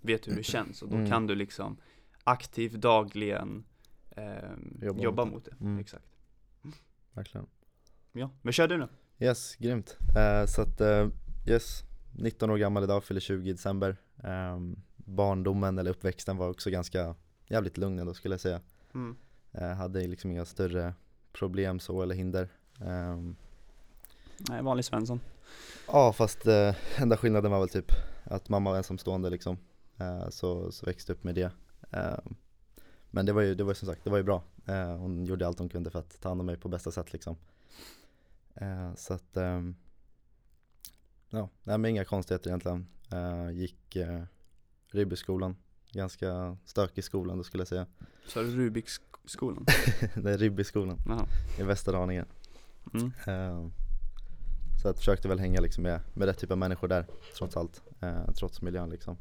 vet 0.01 0.23
du 0.23 0.31
hur 0.31 0.37
det 0.37 0.43
känns 0.55 0.81
och 0.81 0.89
då 0.89 0.95
Mm. 0.95 1.09
kan 1.09 1.27
du 1.27 1.35
liksom 1.35 1.77
aktivt 2.23 2.73
dagligen 2.73 3.63
ehm, 4.15 4.79
Jobba 4.81 5.03
jobba, 5.03 5.25
mot 5.25 5.45
det. 5.45 5.55
Mm. 5.61 5.79
Exakt. 5.79 6.05
Verkligen. 7.13 7.47
Ja, 8.11 8.29
men 8.41 8.53
kör 8.53 8.67
du 8.67 8.77
nu. 8.77 8.87
Yes, 9.19 9.55
grymt. 9.55 9.97
Eh, 10.15 10.45
så 10.45 10.61
att, 10.61 10.81
eh, 10.81 11.07
yes, 11.47 11.83
19 12.17 12.49
år 12.49 12.57
gammal 12.57 12.83
idag, 12.83 13.03
fyller 13.03 13.21
20 13.21 13.49
i 13.49 13.51
december. 13.51 13.97
Ehm, 14.23 14.75
barndomen 14.95 15.77
eller 15.77 15.91
uppväxten 15.91 16.37
var 16.37 16.49
också 16.49 16.69
ganska 16.69 17.15
jävligt 17.47 17.77
lugn 17.77 17.99
ändå 17.99 18.13
skulle 18.13 18.33
jag 18.33 18.41
säga. 18.41 18.61
Mm. 18.93 19.15
Eh, 19.51 19.69
hade 19.69 20.07
liksom 20.07 20.31
inga 20.31 20.45
större 20.45 20.93
problem 21.33 21.79
så 21.79 22.01
eller 22.01 22.15
hinder. 22.15 22.49
Ehm, 22.81 23.35
Nej, 24.49 24.63
vanlig 24.63 24.85
Svensson. 24.85 25.19
Ja 25.87 26.13
fast 26.13 26.47
eh, 26.47 26.75
enda 26.97 27.17
skillnaden 27.17 27.51
var 27.51 27.59
väl 27.59 27.69
typ 27.69 27.91
att 28.23 28.49
mamma 28.49 28.69
var 28.69 28.77
ensamstående 28.77 29.29
liksom 29.29 29.57
eh, 29.97 30.29
så, 30.29 30.71
så 30.71 30.85
växte 30.85 31.13
upp 31.13 31.23
med 31.23 31.35
det 31.35 31.41
eh, 31.41 31.51
Men 33.11 33.25
det 33.25 33.33
var 33.33 33.41
ju, 33.41 33.55
det 33.55 33.63
var 33.63 33.71
ju 33.71 33.75
som 33.75 33.87
sagt, 33.87 34.03
det 34.03 34.09
var 34.09 34.17
ju 34.17 34.23
bra 34.23 34.43
eh, 34.65 34.95
Hon 34.97 35.25
gjorde 35.25 35.47
allt 35.47 35.59
hon 35.59 35.69
kunde 35.69 35.91
för 35.91 35.99
att 35.99 36.21
ta 36.21 36.29
hand 36.29 36.39
om 36.41 36.45
mig 36.45 36.57
på 36.57 36.69
bästa 36.69 36.91
sätt 36.91 37.13
liksom 37.13 37.35
eh, 38.55 38.93
Så 38.95 39.13
att 39.13 39.37
ehm, 39.37 39.75
Ja, 41.29 41.49
nej 41.63 41.77
men 41.77 41.91
inga 41.91 42.05
konstigheter 42.05 42.49
egentligen 42.49 42.87
eh, 43.11 43.51
Gick 43.51 43.95
eh, 43.95 44.23
Ribbyskolan 44.87 45.55
Ganska 45.91 46.57
stökig 46.65 47.03
skolan 47.03 47.37
då 47.37 47.43
skulle 47.43 47.61
jag 47.61 47.67
säga 47.67 47.85
Så 48.27 48.39
är 48.39 48.43
det 48.43 48.49
Rubiksskolan? 48.51 49.65
Ribbyskolan 50.13 50.97
Jaha. 51.07 51.25
i 51.59 51.63
Västerhaninge 51.63 52.25
Mm. 52.93 53.11
Eh, 53.27 53.67
Så 54.81 54.87
jag 54.87 54.97
försökte 54.97 55.27
väl 55.27 55.39
hänga 55.39 55.61
liksom 55.61 55.83
med, 55.83 56.01
med 56.13 56.27
rätt 56.27 56.37
typ 56.37 56.51
av 56.51 56.57
människor 56.57 56.87
där 56.87 57.05
trots 57.37 57.57
allt, 57.57 57.81
eh, 58.01 58.31
trots 58.31 58.61
miljön 58.61 58.89
liksom. 58.89 59.17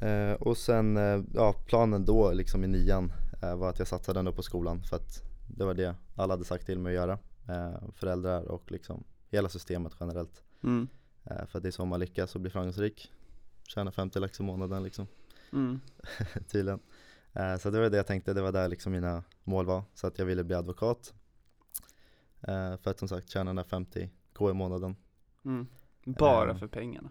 Eh, 0.00 0.32
och 0.32 0.56
sen, 0.56 0.96
eh, 0.96 1.22
ja 1.34 1.52
planen 1.66 2.04
då 2.04 2.32
liksom 2.32 2.64
i 2.64 2.66
nian 2.66 3.12
eh, 3.42 3.56
var 3.56 3.70
att 3.70 3.78
jag 3.78 3.88
satsade 3.88 4.18
ändå 4.18 4.32
på 4.32 4.42
skolan 4.42 4.82
för 4.82 4.96
att 4.96 5.22
det 5.56 5.64
var 5.64 5.74
det 5.74 5.94
alla 6.16 6.32
hade 6.32 6.44
sagt 6.44 6.66
till 6.66 6.78
mig 6.78 6.98
att 6.98 7.02
göra. 7.02 7.18
Eh, 7.48 7.90
föräldrar 7.94 8.42
och 8.42 8.72
liksom 8.72 9.04
hela 9.28 9.48
systemet 9.48 9.92
generellt. 10.00 10.42
Mm. 10.62 10.88
Eh, 11.24 11.46
för 11.46 11.58
att 11.58 11.62
det 11.62 11.68
är 11.68 11.70
så 11.70 11.84
man 11.84 12.00
lyckas 12.00 12.34
och 12.34 12.40
blir 12.40 12.50
framgångsrik. 12.50 13.12
Tjäna 13.62 13.90
50 13.90 14.20
lax 14.20 14.40
i 14.40 14.42
månaden 14.42 14.82
liksom, 14.82 15.06
Mm. 15.52 15.80
tydligen. 16.50 16.80
Eh, 17.32 17.56
så 17.56 17.70
det 17.70 17.80
var 17.80 17.90
det 17.90 17.96
jag 17.96 18.06
tänkte, 18.06 18.32
det 18.32 18.42
var 18.42 18.52
där 18.52 18.68
liksom 18.68 18.92
mina 18.92 19.22
mål 19.44 19.66
var. 19.66 19.82
Så 19.94 20.06
att 20.06 20.18
jag 20.18 20.26
ville 20.26 20.44
bli 20.44 20.54
advokat. 20.54 21.14
För 22.80 22.88
att 22.90 22.98
som 22.98 23.08
sagt 23.08 23.30
tjäna 23.30 23.44
den 23.44 23.56
där 23.56 23.64
50 23.64 24.10
k 24.32 24.50
i 24.50 24.52
månaden. 24.52 24.96
Mm. 25.44 25.66
Bara 26.04 26.58
för 26.58 26.66
pengarna? 26.66 27.10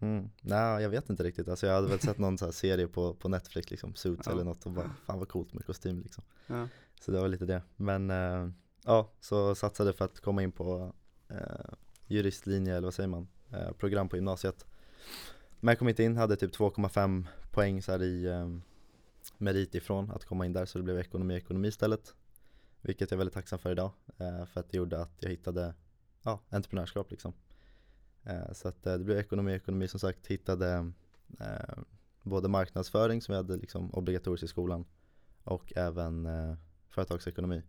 Mm. 0.00 0.30
Nej 0.40 0.82
jag 0.82 0.90
vet 0.90 1.10
inte 1.10 1.22
riktigt, 1.22 1.48
alltså 1.48 1.66
jag 1.66 1.74
hade 1.74 1.88
väl 1.88 2.00
sett 2.00 2.18
någon 2.18 2.38
serie 2.52 2.88
på, 2.88 3.14
på 3.14 3.28
Netflix 3.28 3.70
liksom, 3.70 3.94
Suits 3.94 4.26
Ja. 4.26 4.32
eller 4.32 4.44
något 4.44 4.66
och 4.66 4.72
bara 4.72 4.90
fan 5.06 5.18
vad 5.18 5.28
coolt 5.28 5.54
med 5.54 5.66
kostym 5.66 6.00
liksom. 6.00 6.24
Ja. 6.46 6.68
Så 7.00 7.10
det 7.12 7.20
var 7.20 7.28
lite 7.28 7.46
det. 7.46 7.62
Men 7.76 8.10
eh, 8.10 8.48
ja, 8.84 9.10
så 9.20 9.54
satsade 9.54 9.92
för 9.92 10.04
att 10.04 10.20
komma 10.20 10.42
in 10.42 10.52
på 10.52 10.92
eh, 11.28 11.74
juristlinje 12.06 12.76
eller 12.76 12.86
vad 12.86 12.94
säger 12.94 13.08
man, 13.08 13.28
eh, 13.52 13.72
program 13.72 14.08
på 14.08 14.16
gymnasiet. 14.16 14.66
Men 15.60 15.72
jag 15.72 15.78
kom 15.78 15.88
inte 15.88 16.02
in, 16.02 16.16
hade 16.16 16.36
typ 16.36 16.54
2,5 16.56 17.26
poäng 17.50 17.82
så 17.82 17.92
här 17.92 18.02
i 18.02 18.26
eh, 18.26 18.48
merit 19.38 19.74
ifrån 19.74 20.10
att 20.10 20.24
komma 20.24 20.46
in 20.46 20.52
där 20.52 20.66
så 20.66 20.78
det 20.78 20.84
blev 20.84 20.98
ekonomi 20.98 21.34
ekonomi 21.34 21.68
istället. 21.68 22.14
Vilket 22.80 23.10
jag 23.10 23.16
är 23.16 23.18
väldigt 23.18 23.34
tacksam 23.34 23.58
för 23.58 23.72
idag, 23.72 23.90
för 24.18 24.60
att 24.60 24.70
det 24.70 24.76
gjorde 24.76 25.00
att 25.00 25.12
jag 25.18 25.30
hittade 25.30 25.74
ja, 26.22 26.40
entreprenörskap 26.50 27.10
liksom. 27.10 27.32
Eh, 28.26 28.52
så 28.52 28.68
att 28.68 28.86
eh, 28.86 28.92
det 28.92 29.04
blev 29.04 29.18
ekonomi 29.18 29.52
ekonomi 29.52 29.88
som 29.88 30.00
sagt, 30.00 30.26
hittade 30.26 30.92
eh, 31.40 31.78
både 32.22 32.48
marknadsföring 32.48 33.22
som 33.22 33.32
vi 33.32 33.36
hade 33.36 33.56
liksom 33.56 33.94
obligatoriskt 33.94 34.44
i 34.44 34.48
skolan 34.48 34.84
och 35.44 35.72
även 35.76 36.28
företagsekonomi. 36.88 37.62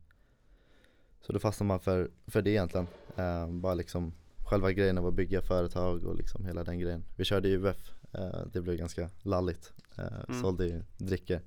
Så 1.22 1.34
då 1.34 1.40
fastnar 1.40 1.68
man 1.68 1.80
för, 1.80 2.12
för 2.28 2.42
det 2.42 2.50
egentligen. 2.50 2.88
Bara 3.62 3.74
liksom 3.74 4.14
själva 4.38 4.72
grejen 4.72 4.98
av 4.98 5.08
att 5.08 5.14
bygga 5.14 5.42
företag 5.42 6.04
och 6.06 6.16
liksom 6.16 6.46
hela 6.46 6.64
den 6.64 6.80
grejen. 6.80 7.04
Vi 7.16 7.26
körde 7.26 7.50
UF, 7.50 7.92
det 8.54 8.62
blev 8.62 8.78
ganska 8.78 9.10
lalligt. 9.22 9.74
Mm. 9.98 10.42
Sålde 10.42 10.66
ju 10.66 10.84
drickor. 10.98 11.40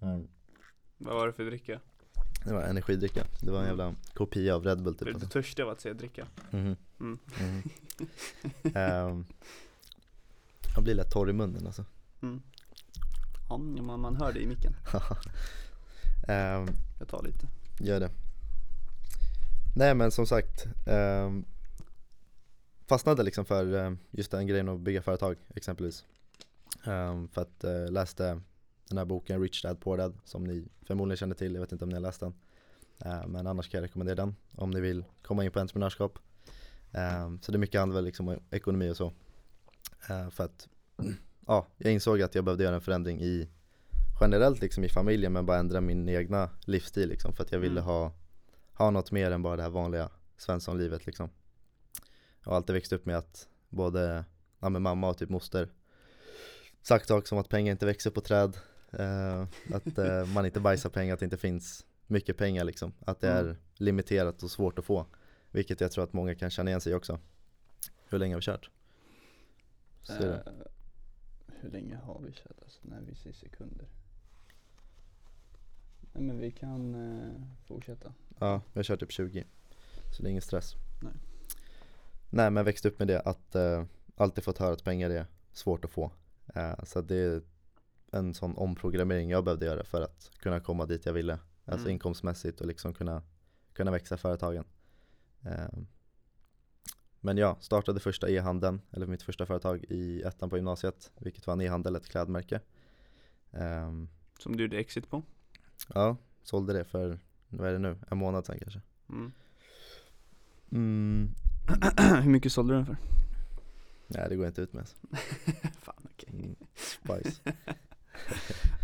mm. 0.00 0.28
Vad 0.98 1.14
var 1.14 1.26
det 1.26 1.32
för 1.32 1.44
dricka? 1.44 1.80
Det 2.44 2.52
var 2.52 2.62
energidricka. 2.62 3.24
Det 3.40 3.50
var 3.50 3.58
en 3.58 3.64
Mm. 3.64 3.78
jävla 3.78 3.94
kopia 4.14 4.54
av 4.54 4.64
Red 4.64 4.82
Bull 4.82 4.94
typ. 4.94 5.08
du 5.08 5.14
lite 5.14 5.26
törstig 5.28 5.62
av 5.62 5.68
att 5.68 5.80
säga 5.80 5.94
dricka? 5.94 6.26
Mhm. 6.50 6.76
Mm. 7.00 7.18
Mhm. 7.40 7.62
Ehm, 8.74 9.24
jag 10.74 10.84
blir 10.84 10.94
lätt 10.94 11.10
torr 11.10 11.30
i 11.30 11.32
munnen 11.32 11.66
alltså. 11.66 11.84
Mm. 12.22 12.42
Ja, 13.48 13.56
man, 13.58 14.00
man 14.00 14.16
hör 14.16 14.32
det 14.32 14.40
i 14.40 14.46
micken. 14.46 14.72
Ehm, 16.28 16.66
Jag 16.98 17.08
tar 17.08 17.22
lite. 17.22 17.48
Gör 17.80 18.00
det. 18.00 18.10
Nej 19.76 19.94
men 19.94 20.10
som 20.10 20.26
sagt, 20.26 20.66
ehm, 20.86 21.44
fastnade 22.86 23.22
liksom 23.22 23.44
för 23.44 23.74
eh, 23.86 23.92
just 24.10 24.30
den 24.30 24.46
grejen 24.46 24.68
att 24.68 24.80
bygga 24.80 25.02
företag 25.02 25.36
exempelvis. 25.54 26.04
För 27.32 27.40
att 27.42 27.64
eh, 27.64 27.90
läste 27.90 28.40
den 28.90 28.98
här 28.98 29.04
boken 29.04 29.42
Rich 29.42 29.62
Dad 29.62 29.80
Poor 29.80 29.96
Dad 29.96 30.18
som 30.24 30.44
ni 30.44 30.68
förmodligen 30.86 31.16
känner 31.16 31.34
till, 31.34 31.54
jag 31.54 31.60
vet 31.60 31.72
inte 31.72 31.84
om 31.84 31.88
ni 31.88 31.94
har 31.94 32.02
läst 32.02 32.20
den. 32.20 32.34
Eh, 32.98 33.26
men 33.26 33.46
annars 33.46 33.68
kan 33.68 33.78
jag 33.78 33.84
rekommendera 33.84 34.16
den 34.16 34.36
om 34.56 34.70
ni 34.70 34.80
vill 34.80 35.04
komma 35.22 35.44
in 35.44 35.50
på 35.50 35.60
entreprenörskap. 35.60 36.18
Ehm, 36.92 37.40
så 37.42 37.52
det 37.52 37.56
är 37.56 37.58
mycket 37.58 37.80
handlar 37.80 38.02
liksom 38.02 38.28
om 38.28 38.38
ekonomi 38.50 38.90
och 38.90 38.96
så. 38.96 39.12
Eh, 40.08 40.30
för 40.30 40.44
att 40.44 40.68
ja, 41.46 41.66
jag 41.76 41.92
insåg 41.92 42.22
att 42.22 42.34
jag 42.34 42.44
behövde 42.44 42.64
göra 42.64 42.74
en 42.74 42.80
förändring 42.80 43.20
i 43.20 43.48
generellt 44.20 44.60
liksom 44.60 44.84
i 44.84 44.88
familjen 44.88 45.32
men 45.32 45.46
bara 45.46 45.58
ändra 45.58 45.80
min 45.80 46.08
egna 46.08 46.50
livsstil 46.64 47.08
liksom 47.08 47.32
för 47.32 47.42
att 47.42 47.52
jag 47.52 47.58
ville 47.58 47.80
Mm. 47.80 47.84
ha, 47.84 48.12
ha 48.74 48.90
något 48.90 49.12
mer 49.12 49.30
än 49.30 49.42
bara 49.42 49.56
det 49.56 49.62
här 49.62 49.70
vanliga 49.70 50.10
svenssonlivet 50.36 51.06
liksom. 51.06 51.30
Jag 52.44 52.50
har 52.50 52.56
alltid 52.56 52.74
växt 52.74 52.92
upp 52.92 53.06
med 53.06 53.16
att 53.16 53.48
både 53.68 54.24
ja, 54.60 54.68
med 54.68 54.82
mamma 54.82 55.08
och 55.08 55.18
typ 55.18 55.28
moster 55.28 55.68
sagt 56.82 57.08
saker 57.08 57.28
som 57.28 57.38
att 57.38 57.48
pengar 57.48 57.72
inte 57.72 57.86
växer 57.86 58.10
på 58.10 58.20
träd, 58.20 58.56
eh, 58.56 58.60
att 59.74 59.98
eh, 59.98 60.26
man 60.34 60.46
inte 60.46 60.60
bajsar 60.60 60.90
pengar, 60.90 61.14
att 61.14 61.20
det 61.20 61.24
inte 61.24 61.36
finns 61.36 61.86
mycket 62.06 62.36
pengar 62.36 62.64
liksom. 62.64 62.92
Att 63.00 63.20
det 63.20 63.30
Mm. 63.32 63.48
är 63.48 63.56
limiterat 63.74 64.42
och 64.42 64.50
svårt 64.50 64.78
att 64.78 64.84
få. 64.84 65.06
Vilket 65.50 65.80
jag 65.80 65.92
tror 65.92 66.04
att 66.04 66.12
många 66.12 66.34
kan 66.34 66.50
känna 66.50 66.70
igen 66.70 66.80
sig 66.80 66.94
också. 66.94 67.20
Hur 68.08 68.18
länge 68.18 68.34
har 68.34 68.40
vi 68.40 68.44
kört? 68.44 68.70
Eh, 70.08 70.34
hur 71.60 71.70
länge 71.70 71.96
har 71.96 72.20
vi 72.26 72.32
kört? 72.32 72.62
Alltså, 72.62 72.80
när 72.82 73.00
vi 73.00 73.14
säger 73.14 73.36
sekunder. 73.36 73.86
Nej 76.12 76.22
men 76.22 76.38
vi 76.38 76.50
kan 76.50 76.94
eh, 76.94 77.32
fortsätta. 77.66 78.12
Ja, 78.38 78.60
vi 78.72 78.78
har 78.78 78.84
kört 78.84 79.00
typ 79.00 79.12
20 79.12 79.44
Så 80.16 80.22
det 80.22 80.28
är 80.28 80.30
ingen 80.30 80.42
stress 80.42 80.74
Nej. 81.02 81.12
Nej 82.30 82.50
men 82.50 82.64
växt 82.64 82.86
upp 82.86 82.98
med 82.98 83.08
det 83.08 83.20
att 83.20 83.54
eh, 83.54 83.84
alltid 84.16 84.44
fått 84.44 84.58
höra 84.58 84.72
att 84.72 84.84
pengar 84.84 85.10
är 85.10 85.26
svårt 85.52 85.84
att 85.84 85.90
få 85.90 86.10
eh, 86.54 86.84
Så 86.84 87.00
det 87.00 87.16
är 87.16 87.42
en 88.10 88.34
sån 88.34 88.56
omprogrammering 88.56 89.30
jag 89.30 89.44
behövde 89.44 89.66
göra 89.66 89.84
för 89.84 90.02
att 90.02 90.30
kunna 90.38 90.60
komma 90.60 90.86
dit 90.86 91.06
jag 91.06 91.12
ville 91.12 91.38
Alltså 91.64 91.86
Mm. 91.86 91.92
inkomstmässigt 91.92 92.60
och 92.60 92.66
liksom 92.66 92.94
kunna, 92.94 93.22
kunna 93.72 93.90
växa 93.90 94.16
företagen 94.16 94.64
eh, 95.42 95.68
Men 97.20 97.36
ja, 97.36 97.56
startade 97.60 98.00
första 98.00 98.28
e-handeln, 98.30 98.80
eller 98.90 99.06
mitt 99.06 99.22
första 99.22 99.46
företag 99.46 99.84
i 99.88 100.22
ettan 100.22 100.50
på 100.50 100.56
gymnasiet 100.56 101.12
Vilket 101.18 101.46
var 101.46 101.54
en 101.54 101.60
e-handel, 101.60 101.96
ett 101.96 102.08
klädmärke 102.08 102.60
Ehm, 103.52 104.08
Som 104.38 104.56
du 104.56 104.62
gjorde 104.62 104.78
exit 104.78 105.10
på. 105.10 105.22
Ja, 105.94 106.16
sålde 106.42 106.72
det 106.72 106.84
för, 106.84 107.18
vad 107.48 107.68
är 107.68 107.72
det 107.72 107.78
nu, 107.78 107.98
en 108.10 108.18
månad 108.18 108.46
sedan 108.46 108.58
kanske 108.58 108.80
Mm. 109.08 109.32
mm, 110.72 111.34
hur 112.22 112.30
mycket 112.30 112.52
sålde 112.52 112.72
du 112.72 112.76
den 112.76 112.86
för? 112.86 112.96
Nej 114.06 114.26
det 114.28 114.36
går 114.36 114.46
inte 114.46 114.62
ut 114.62 114.72
med 114.72 114.88
Fan 115.80 116.08
okej. 116.14 116.28
mm, 116.32 116.56
Spice 116.74 117.42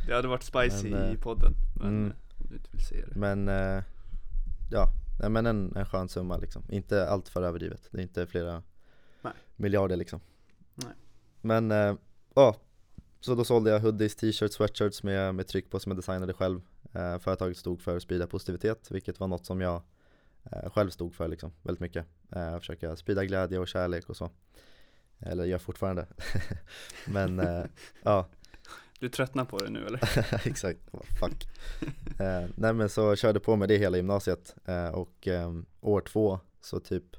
Det 0.06 0.14
hade 0.14 0.28
varit 0.28 0.42
spicy 0.42 0.90
Men, 0.90 1.02
eh, 1.02 1.12
i 1.12 1.16
podden. 1.16 1.52
Men 1.74 1.88
mm. 1.88 2.06
eh, 2.06 2.16
om 2.42 2.46
du 2.48 2.56
inte 2.56 2.68
vill 2.72 2.84
säga 2.84 3.06
det. 3.06 3.18
Men 3.18 3.48
eh, 3.48 3.82
ja, 4.70 4.88
nej 5.20 5.30
men 5.30 5.46
en, 5.46 5.76
en 5.76 5.86
skön 5.86 6.08
summa 6.08 6.36
liksom. 6.36 6.62
Inte 6.68 7.08
allt 7.08 7.28
för 7.28 7.42
överdrivet. 7.42 7.88
Det 7.90 7.98
är 7.98 8.02
inte 8.02 8.26
flera 8.26 8.62
Nej. 9.22 9.32
miljarder 9.56 9.96
liksom. 9.96 10.20
Nej. 10.74 10.94
Men 11.40 11.98
ja, 12.34 12.56
så 13.20 13.34
då 13.34 13.44
sålde 13.44 13.70
jag 13.70 13.80
hoodies, 13.80 14.16
t-shirts, 14.16 14.54
sweatshirts 14.54 15.02
med, 15.02 15.34
med 15.34 15.46
tryck 15.46 15.70
på 15.70 15.80
som 15.80 15.90
jag 15.90 15.98
designade 15.98 16.32
själv. 16.32 16.60
Eh, 16.92 17.18
företaget 17.18 17.56
stod 17.56 17.82
för 17.82 17.96
att 17.96 18.02
sprida 18.02 18.26
positivitet, 18.26 18.90
vilket 18.90 19.20
var 19.20 19.28
något 19.28 19.46
som 19.46 19.60
jag 19.60 19.82
eh, 20.44 20.70
själv 20.70 20.90
stod 20.90 21.14
för 21.14 21.28
liksom, 21.28 21.52
väldigt 21.62 21.80
mycket. 21.80 22.06
Eh, 22.32 22.58
försöka 22.58 22.96
sprida 22.96 23.24
glädje 23.24 23.58
och 23.58 23.68
kärlek 23.68 24.08
och 24.08 24.16
så. 24.16 24.30
Eller 25.20 25.44
gör 25.44 25.58
fortfarande. 25.58 26.06
Men 27.06 27.42
ja, 28.02 28.28
Du 29.00 29.08
tröttnar 29.08 29.44
på 29.44 29.58
det 29.58 29.70
nu 29.70 29.86
eller? 29.86 30.00
exakt, 30.46 30.80
fuck. 31.20 31.48
eh, 32.20 32.48
nej 32.54 32.72
men 32.72 32.88
så 32.88 33.16
körde 33.16 33.40
på 33.40 33.56
med 33.56 33.68
det 33.68 33.78
hela 33.78 33.96
gymnasiet 33.96 34.54
eh, 34.64 34.88
och 34.88 35.28
eh, 35.28 35.52
år 35.80 36.00
två 36.00 36.40
så 36.60 36.80
typ 36.80 37.16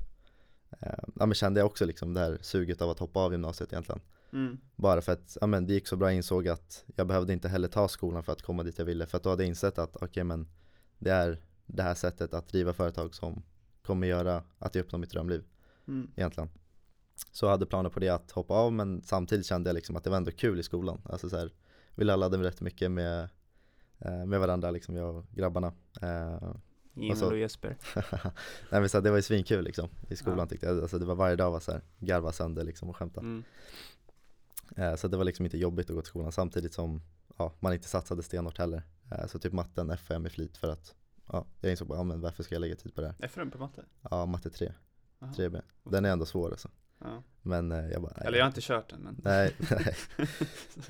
eh, 0.79 1.03
ja, 1.15 1.25
men 1.25 1.33
kände 1.33 1.59
jag 1.59 1.67
också 1.67 1.85
liksom 1.85 2.13
det 2.13 2.19
här 2.19 2.37
suget 2.41 2.81
av 2.81 2.89
att 2.89 2.99
hoppa 2.99 3.19
av 3.19 3.31
gymnasiet 3.31 3.73
egentligen. 3.73 4.01
Mm. 4.33 4.57
Bara 4.75 5.01
för 5.01 5.11
att 5.11 5.37
ja, 5.41 5.47
men 5.47 5.67
det 5.67 5.73
gick 5.73 5.87
så 5.87 5.95
bra, 5.95 6.07
jag 6.07 6.15
insåg 6.15 6.47
att 6.47 6.85
jag 6.95 7.07
behövde 7.07 7.33
inte 7.33 7.49
heller 7.49 7.67
ta 7.67 7.87
skolan 7.87 8.23
för 8.23 8.31
att 8.31 8.41
komma 8.41 8.63
dit 8.63 8.77
jag 8.77 8.85
ville. 8.85 9.05
För 9.05 9.17
att 9.17 9.23
då 9.23 9.29
hade 9.29 9.43
jag 9.43 9.47
insett 9.47 9.77
att 9.77 9.95
okej 9.95 10.23
men 10.23 10.47
det 10.97 11.11
är 11.11 11.39
det 11.65 11.83
här 11.83 11.95
sättet 11.95 12.33
att 12.33 12.47
driva 12.47 12.73
företag 12.73 13.15
som 13.15 13.43
kommer 13.81 14.07
göra 14.07 14.43
att 14.59 14.75
jag 14.75 14.85
uppnår 14.85 14.99
mitt 14.99 15.11
drömliv 15.11 15.43
Mm. 15.87 16.11
egentligen. 16.15 16.49
Så 17.31 17.45
jag 17.45 17.51
hade 17.51 17.65
planer 17.65 17.89
på 17.89 17.99
det 17.99 18.09
att 18.09 18.31
hoppa 18.31 18.53
av 18.53 18.73
men 18.73 19.01
samtidigt 19.01 19.45
kände 19.45 19.69
jag 19.69 19.75
liksom 19.75 19.95
att 19.95 20.03
det 20.03 20.09
var 20.09 20.17
ändå 20.17 20.31
kul 20.31 20.59
i 20.59 20.63
skolan. 20.63 21.01
Alltså 21.05 21.29
så 21.29 21.37
här, 21.37 21.51
vi 21.97 22.03
lallade 22.03 22.37
rätt 22.37 22.61
mycket 22.61 22.91
med, 22.91 23.29
eh, 23.99 24.25
med 24.25 24.39
varandra 24.39 24.71
liksom, 24.71 24.95
jag 24.95 25.15
och 25.15 25.25
grabbarna. 25.31 25.73
Eh, 26.01 26.53
Emil 26.95 27.17
så- 27.17 27.27
och 27.27 27.37
Jesper. 27.37 27.77
Nej 28.71 28.79
men 28.81 28.89
så 28.89 28.97
här, 28.97 29.03
det 29.03 29.09
var 29.09 29.17
ju 29.17 29.23
svinkul 29.23 29.63
liksom 29.63 29.89
i 30.09 30.15
skolan 30.15 30.39
Ja. 30.39 30.45
tyckte 30.45 30.65
jag. 30.65 30.79
Alltså 30.81 30.99
det 30.99 31.05
var 31.05 31.15
varje 31.15 31.35
dag 31.35 31.51
var 31.51 31.59
så 31.59 31.71
här, 31.71 31.81
garva 31.99 32.31
sönder 32.31 32.63
liksom 32.63 32.89
och 32.89 32.95
skämta. 32.97 33.21
Mm. 33.21 33.43
Eh, 34.75 34.95
så 34.95 35.07
det 35.07 35.17
var 35.17 35.23
liksom 35.23 35.45
inte 35.45 35.57
jobbigt 35.57 35.89
att 35.89 35.95
gå 35.95 36.01
till 36.01 36.09
skolan 36.09 36.31
samtidigt 36.31 36.73
som 36.73 37.01
ja, 37.37 37.53
man 37.59 37.73
inte 37.73 37.87
satsade 37.87 38.23
stenhårt 38.23 38.57
heller. 38.57 38.83
Eh, 39.11 39.27
så 39.27 39.39
typ 39.39 39.53
matten 39.53 39.89
F 39.89 40.05
jag 40.09 40.21
med 40.21 40.31
flit 40.31 40.57
för 40.57 40.67
att 40.69 40.95
ja, 41.27 41.45
jag 41.61 41.71
insåg 41.71 41.87
bara, 41.87 41.99
ja, 41.99 42.03
men 42.03 42.21
varför 42.21 42.43
ska 42.43 42.55
jag 42.55 42.59
lägga 42.61 42.75
tid 42.75 42.95
på 42.95 43.01
det 43.01 43.15
här? 43.19 43.27
FRM 43.27 43.51
på 43.51 43.57
matte? 43.57 43.83
Ja, 44.11 44.25
matte 44.25 44.49
3, 44.49 44.73
Jaha. 45.19 45.31
3B. 45.37 45.61
Den 45.83 46.05
är 46.05 46.09
ändå 46.09 46.25
svår 46.25 46.49
alltså. 46.51 46.69
Ja. 46.99 47.23
Men 47.41 47.71
eh, 47.71 47.87
jag 47.91 48.01
bara, 48.01 48.13
nej. 48.17 48.27
Eller 48.27 48.37
jag 48.37 48.45
har 48.45 48.47
inte 48.49 48.61
kört 48.61 48.89
den 48.89 48.99
men 49.01 49.21
Nej, 49.23 49.55
nej. 49.71 49.95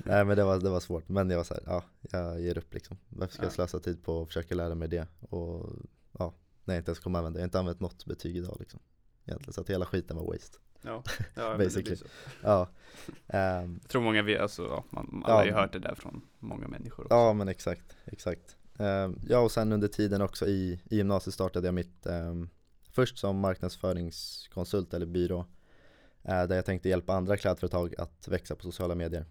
nej 0.04 0.24
men 0.24 0.36
det 0.36 0.44
var, 0.44 0.58
det 0.60 0.70
var 0.70 0.80
svårt. 0.80 1.08
Men 1.08 1.30
jag 1.30 1.36
var 1.36 1.44
så 1.44 1.54
här, 1.54 1.62
ja, 1.66 1.84
jag 2.10 2.40
ger 2.40 2.58
upp 2.58 2.74
liksom. 2.74 2.96
Varför 3.08 3.34
ska 3.34 3.42
Ja. 3.42 3.46
jag 3.46 3.52
slösa 3.52 3.78
tid 3.80 4.04
på 4.04 4.22
att 4.22 4.26
försöka 4.28 4.54
lära 4.54 4.74
mig 4.74 4.88
det? 4.88 5.06
Och 5.20 5.70
ja, 6.18 6.34
när 6.64 6.74
jag 6.74 6.80
inte 6.80 6.90
ens 6.90 6.98
kommer 6.98 7.18
använda 7.18 7.36
det. 7.36 7.40
Jag 7.40 7.44
har 7.44 7.48
inte 7.48 7.58
använt 7.58 7.80
något 7.80 8.04
betyg 8.06 8.36
idag 8.36 8.56
liksom. 8.60 8.80
Egentligen, 9.24 9.52
så 9.52 9.60
att 9.60 9.70
hela 9.70 9.86
skiten 9.86 10.16
var 10.16 10.24
waste. 10.32 10.58
Ja, 10.82 11.02
ja 11.34 11.56
Basically. 11.58 11.96
Ja, 12.42 12.68
ehm, 13.26 13.78
Jag 13.82 13.90
tror 13.90 14.02
många 14.02 14.22
vet, 14.22 14.40
alltså, 14.40 14.62
ja, 14.62 14.84
man, 14.90 15.22
alla 15.24 15.34
Ja. 15.34 15.38
har 15.38 15.46
ju 15.46 15.52
hört 15.52 15.72
det 15.72 15.78
där 15.78 15.94
från 15.94 16.20
många 16.38 16.68
människor 16.68 17.04
också. 17.04 17.14
ja 17.14 17.32
men 17.32 17.48
exakt, 17.48 17.96
exakt. 18.04 18.56
Ehm, 18.78 19.18
ja 19.28 19.38
och 19.38 19.52
sen 19.52 19.72
under 19.72 19.88
tiden 19.88 20.22
också 20.22 20.46
i, 20.46 20.80
i 20.90 20.96
gymnasiet 20.96 21.34
startade 21.34 21.66
jag 21.68 21.74
mitt 21.74 22.06
ehm, 22.06 22.48
Först 22.90 23.18
som 23.18 23.38
marknadsföringskonsult 23.40 24.94
eller 24.94 25.06
byrå 25.06 25.46
Där 26.28 26.56
jag 26.56 26.64
tänkte 26.64 26.88
hjälpa 26.88 27.14
andra 27.14 27.36
klädföretag 27.36 27.94
att 27.98 28.28
växa 28.28 28.56
på 28.56 28.62
sociala 28.62 28.94
medier 28.94 29.24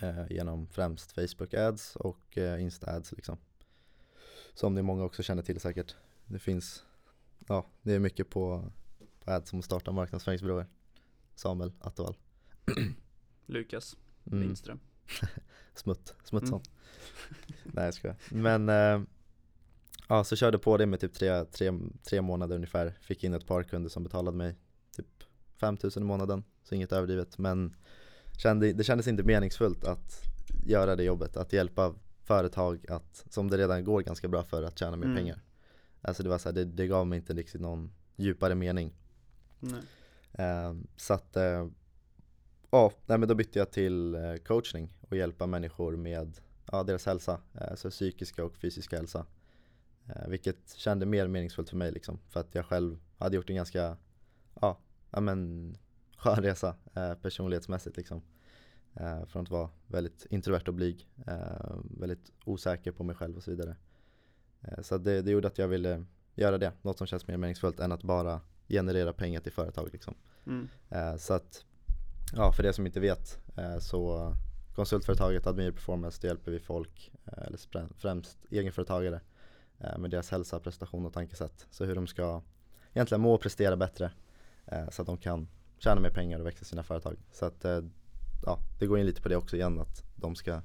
eh, 0.00 0.24
Genom 0.30 0.66
främst 0.66 1.12
Facebook 1.12 1.54
ads 1.54 1.96
och 1.96 2.38
eh, 2.38 2.62
Insta 2.62 2.90
ads 2.90 3.12
liksom 3.12 3.36
Som 4.54 4.74
ni 4.74 4.82
många 4.82 5.04
också 5.04 5.22
känner 5.22 5.42
till 5.42 5.60
säkert 5.60 5.94
Det 6.26 6.38
finns, 6.38 6.84
ja 7.48 7.66
det 7.82 7.94
är 7.94 7.98
mycket 7.98 8.30
på, 8.30 8.70
på 9.24 9.30
ads 9.30 9.50
som 9.50 9.62
startar 9.62 9.92
marknadsföringsbyråer 9.92 10.66
Samuel 11.34 11.72
Attevall 11.80 12.16
Lukas 13.46 13.96
Mm. 14.26 14.40
Lindström. 14.40 14.80
Smutt, 15.74 16.14
Smutsson. 16.24 16.60
Mm. 16.60 17.60
Nej 17.74 17.84
jag 17.84 17.94
skojar. 17.94 18.16
Men 18.28 18.68
eh, 18.68 19.02
ja, 20.08 20.24
så 20.24 20.36
körde 20.36 20.58
på 20.58 20.76
det 20.76 20.86
med 20.86 21.00
typ 21.00 21.14
tre, 21.14 21.44
tre, 21.44 21.72
tre 22.02 22.20
månader 22.20 22.56
ungefär. 22.56 22.94
Fick 23.00 23.24
in 23.24 23.34
ett 23.34 23.46
par 23.46 23.62
kunder 23.62 23.90
som 23.90 24.02
betalade 24.02 24.36
mig 24.36 24.56
typ 24.96 25.24
5000 25.60 26.02
i 26.02 26.06
månaden. 26.06 26.44
Så 26.62 26.74
inget 26.74 26.92
överdrivet. 26.92 27.38
Men 27.38 27.76
kände, 28.38 28.72
det 28.72 28.84
kändes 28.84 29.08
inte 29.08 29.22
meningsfullt 29.22 29.84
att 29.84 30.22
göra 30.66 30.96
det 30.96 31.04
jobbet. 31.04 31.36
Att 31.36 31.52
hjälpa 31.52 31.94
företag 32.24 32.90
att, 32.90 33.24
som 33.30 33.50
det 33.50 33.58
redan 33.58 33.84
går 33.84 34.00
ganska 34.02 34.28
bra 34.28 34.42
för 34.42 34.62
att 34.62 34.78
tjäna 34.78 34.96
mer 34.96 35.04
Mm. 35.06 35.16
pengar. 35.16 35.42
Alltså 36.02 36.22
det 36.22 36.28
var 36.28 36.38
så 36.38 36.48
här, 36.48 36.54
det, 36.54 36.64
det 36.64 36.86
gav 36.86 37.06
mig 37.06 37.16
inte 37.18 37.32
riktigt 37.34 37.60
någon 37.60 37.90
djupare 38.16 38.54
mening. 38.54 38.94
Eh, 40.32 40.74
så 40.96 41.14
att, 41.14 41.36
eh, 41.36 41.68
ja, 42.70 42.92
nej, 43.06 43.18
men 43.18 43.28
då 43.28 43.34
bytte 43.34 43.58
jag 43.58 43.70
till 43.70 44.14
eh, 44.14 44.34
coachning 44.34 44.94
och 45.08 45.16
hjälpa 45.16 45.46
människor 45.46 45.96
med 45.96 46.40
ja, 46.72 46.82
deras 46.82 47.06
hälsa, 47.06 47.40
eh, 47.54 47.74
så 47.74 47.90
psykiska 47.90 48.44
och 48.44 48.56
fysiska 48.56 48.96
hälsa. 48.96 49.26
Eh, 50.06 50.28
vilket 50.28 50.74
kände 50.76 51.06
mer 51.06 51.28
meningsfullt 51.28 51.70
för 51.70 51.76
mig 51.76 51.92
liksom, 51.92 52.18
för 52.28 52.40
att 52.40 52.54
jag 52.54 52.66
själv 52.66 52.98
hade 53.18 53.36
gjort 53.36 53.50
en 53.50 53.56
ganska, 53.56 53.96
ja, 54.60 54.78
ja 55.10 55.20
men 55.20 55.76
skön 56.16 56.42
resa 56.42 56.76
eh, 56.94 57.14
personlighetsmässigt 57.14 57.96
liksom. 57.96 58.22
Eh, 58.94 59.24
från 59.24 59.42
att 59.42 59.50
vara 59.50 59.70
väldigt 59.86 60.26
introvert 60.30 60.68
och 60.68 60.74
blyg, 60.74 61.08
eh, 61.26 61.76
väldigt 61.82 62.32
osäker 62.44 62.92
på 62.92 63.04
mig 63.04 63.16
själv 63.16 63.36
och 63.36 63.42
så 63.42 63.50
vidare. 63.50 63.76
Eh, 64.62 64.82
så 64.82 64.98
det, 64.98 65.22
det 65.22 65.30
gjorde 65.30 65.48
att 65.48 65.58
jag 65.58 65.68
ville 65.68 66.04
göra 66.34 66.58
det, 66.58 66.72
något 66.82 66.98
som 66.98 67.06
känns 67.06 67.26
mer 67.26 67.36
meningsfullt 67.36 67.80
än 67.80 67.92
att 67.92 68.02
bara 68.02 68.40
generera 68.68 69.12
pengar 69.12 69.40
till 69.40 69.52
företag 69.52 69.88
liksom. 69.92 70.14
Mm. 70.46 70.68
Eh, 70.88 71.16
så 71.16 71.34
att, 71.34 71.64
ja 72.32 72.52
för 72.52 72.62
det 72.62 72.72
som 72.72 72.86
inte 72.86 73.00
vet 73.00 73.38
eh, 73.56 73.78
så 73.78 74.32
konsultföretaget 74.74 75.46
Admir 75.46 75.72
Performance, 75.72 76.18
det 76.20 76.28
hjälper 76.28 76.50
vi 76.52 76.60
folk, 76.60 77.12
eller 77.24 77.58
främst 77.98 78.38
egenföretagare 78.50 79.20
med 79.98 80.10
deras 80.10 80.30
hälsa, 80.30 80.60
prestation 80.60 81.06
och 81.06 81.12
tankesätt. 81.12 81.66
Så 81.70 81.84
hur 81.84 81.94
de 81.94 82.06
ska 82.06 82.42
egentligen 82.94 83.20
må 83.20 83.34
och 83.34 83.40
prestera 83.40 83.76
bättre 83.76 84.12
så 84.90 85.02
att 85.02 85.06
de 85.06 85.16
kan 85.18 85.48
tjäna 85.78 86.00
mer 86.00 86.10
pengar 86.10 86.40
och 86.40 86.46
växa 86.46 86.64
sina 86.64 86.82
företag. 86.82 87.16
Så 87.32 87.44
att, 87.46 87.64
eh, 87.64 87.80
ja, 88.44 88.58
det 88.78 88.86
går 88.86 88.98
in 88.98 89.06
lite 89.06 89.22
på 89.22 89.28
det 89.28 89.36
också 89.36 89.56
igen 89.56 89.80
att 89.80 90.04
de 90.16 90.34
ska 90.34 90.60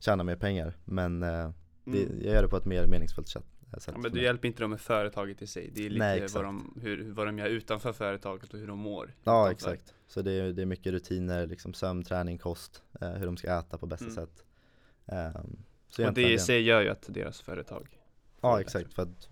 tjäna 0.00 0.24
mer 0.24 0.36
pengar. 0.36 0.76
Men 0.84 1.22
eh, 1.22 1.50
det, 1.84 2.02
Mm. 2.04 2.20
jag 2.24 2.34
gör 2.34 2.42
det 2.42 2.48
på 2.48 2.56
ett 2.56 2.64
mer 2.64 2.86
meningsfullt 2.86 3.28
sätt. 3.28 3.44
eh, 3.72 3.78
Ja, 3.86 3.98
men 3.98 4.12
du 4.12 4.22
hjälper 4.22 4.48
inte 4.48 4.62
dem 4.62 4.70
med 4.70 4.80
företaget 4.80 5.42
i 5.42 5.46
sig. 5.46 5.70
Det 5.74 5.86
är 5.86 5.90
lite 5.90 5.98
Nej, 6.04 6.26
vad, 6.34 6.44
de, 6.44 6.78
hur, 6.82 7.12
vad 7.12 7.26
de 7.26 7.38
gör 7.38 7.46
utanför 7.46 7.92
företaget 7.92 8.54
och 8.54 8.60
hur 8.60 8.66
de 8.66 8.78
mår. 8.78 9.14
Ja 9.24 9.50
exakt. 9.50 9.94
Så 10.06 10.22
det 10.22 10.32
är, 10.32 10.52
det 10.52 10.62
är 10.62 10.66
mycket 10.66 10.92
rutiner, 10.92 11.46
liksom 11.46 11.74
sömn, 11.74 12.02
träning, 12.02 12.38
kost, 12.38 12.82
eh, 13.00 13.10
hur 13.10 13.26
de 13.26 13.36
ska 13.36 13.58
äta 13.58 13.78
på 13.78 13.86
bästa 13.86 14.04
Mm. 14.04 14.14
sätt. 14.14 14.44
Ehm, 15.06 15.56
så 15.88 16.06
Och 16.08 16.14
det 16.14 16.32
i 16.32 16.38
sig 16.38 16.62
gör 16.62 16.80
ju 16.82 16.88
att 16.88 17.04
deras 17.08 17.40
företag 17.40 17.98
Ja 18.40 18.60
exakt, 18.60 18.92
för 18.92 19.02
att 19.02 19.28